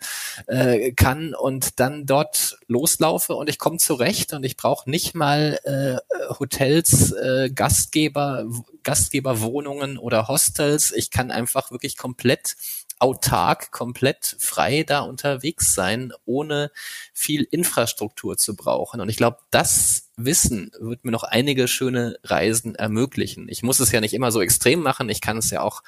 [0.47, 5.57] äh, kann und dann dort loslaufe und ich komme zurecht und ich brauche nicht mal
[5.63, 5.95] äh,
[6.39, 8.45] Hotels, äh, Gastgeber,
[8.83, 10.91] Gastgeberwohnungen oder Hostels.
[10.91, 12.55] Ich kann einfach wirklich komplett
[12.99, 16.71] autark, komplett frei da unterwegs sein, ohne
[17.13, 19.01] viel Infrastruktur zu brauchen.
[19.01, 23.49] Und ich glaube, das Wissen wird mir noch einige schöne Reisen ermöglichen.
[23.49, 25.09] Ich muss es ja nicht immer so extrem machen.
[25.09, 25.83] Ich kann es ja auch,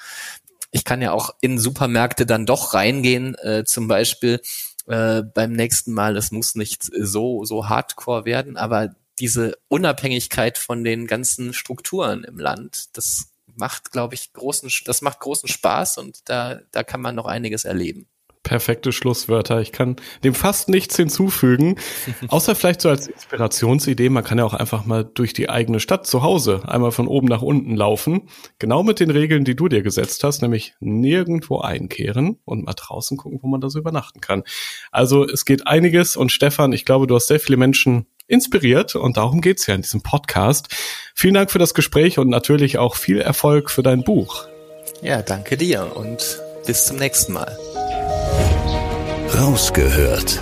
[0.70, 4.40] ich kann ja auch in Supermärkte dann doch reingehen, äh, zum Beispiel
[4.86, 6.16] äh, beim nächsten Mal.
[6.16, 12.38] Es muss nicht so, so hardcore werden, aber diese Unabhängigkeit von den ganzen Strukturen im
[12.38, 17.14] Land, das macht, glaube ich, großen, das macht großen Spaß und da, da kann man
[17.14, 18.08] noch einiges erleben.
[18.44, 19.60] Perfekte Schlusswörter.
[19.60, 21.76] Ich kann dem fast nichts hinzufügen,
[22.28, 24.08] außer vielleicht so als Inspirationsidee.
[24.08, 27.26] Man kann ja auch einfach mal durch die eigene Stadt zu Hause einmal von oben
[27.26, 28.28] nach unten laufen.
[28.58, 33.16] Genau mit den Regeln, die du dir gesetzt hast, nämlich nirgendwo einkehren und mal draußen
[33.18, 34.44] gucken, wo man da so übernachten kann.
[34.92, 39.16] Also es geht einiges und Stefan, ich glaube, du hast sehr viele Menschen inspiriert und
[39.16, 40.68] darum geht's ja in diesem Podcast.
[41.14, 44.46] Vielen Dank für das Gespräch und natürlich auch viel Erfolg für dein Buch.
[45.02, 47.58] Ja, danke dir und bis zum nächsten Mal.
[49.34, 50.40] Rausgehört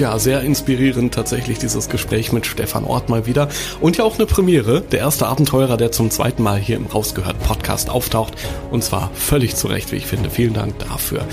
[0.00, 3.48] ja, sehr inspirierend tatsächlich dieses Gespräch mit Stefan Ort mal wieder.
[3.80, 4.80] Und ja auch eine Premiere.
[4.80, 8.34] Der erste Abenteurer, der zum zweiten Mal hier im Rausgehört Podcast auftaucht.
[8.70, 10.30] Und zwar völlig zu Recht, wie ich finde.
[10.30, 11.26] Vielen Dank dafür.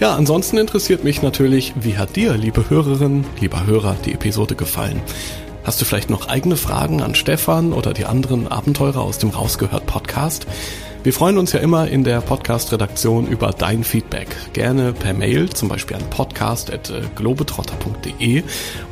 [0.00, 5.02] Ja, ansonsten interessiert mich natürlich, wie hat dir, liebe Hörerinnen, lieber Hörer, die Episode gefallen?
[5.62, 9.86] Hast du vielleicht noch eigene Fragen an Stefan oder die anderen Abenteurer aus dem Rausgehört
[9.86, 10.46] Podcast?
[11.04, 14.28] Wir freuen uns ja immer in der Podcast-Redaktion über dein Feedback.
[14.54, 18.42] Gerne per Mail, zum Beispiel an podcast.globetrotter.de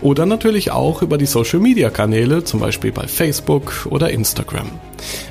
[0.02, 4.70] oder natürlich auch über die Social-Media-Kanäle, zum Beispiel bei Facebook oder Instagram.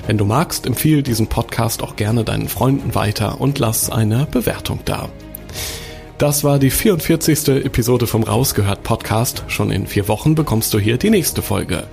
[0.07, 4.79] Wenn du magst, empfehle diesen Podcast auch gerne deinen Freunden weiter und lass eine Bewertung
[4.83, 5.09] da.
[6.21, 7.65] Das war die 44.
[7.65, 9.43] Episode vom Rausgehört Podcast.
[9.47, 11.87] Schon in vier Wochen bekommst du hier die nächste Folge.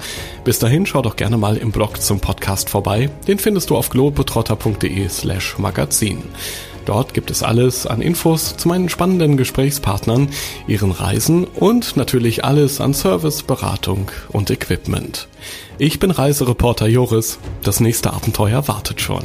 [0.45, 3.09] Bis dahin schau doch gerne mal im Blog zum Podcast vorbei.
[3.27, 6.23] Den findest du auf globetrotter.de slash magazin.
[6.85, 10.29] Dort gibt es alles an Infos zu meinen spannenden Gesprächspartnern,
[10.67, 15.27] ihren Reisen und natürlich alles an Service, Beratung und Equipment.
[15.79, 17.39] Ich bin Reisereporter Joris.
[17.63, 19.25] Das nächste Abenteuer wartet schon.